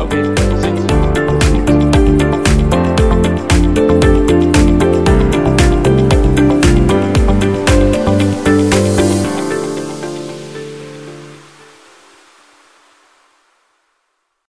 Oké. 0.00 0.16
Okay. 0.16 0.45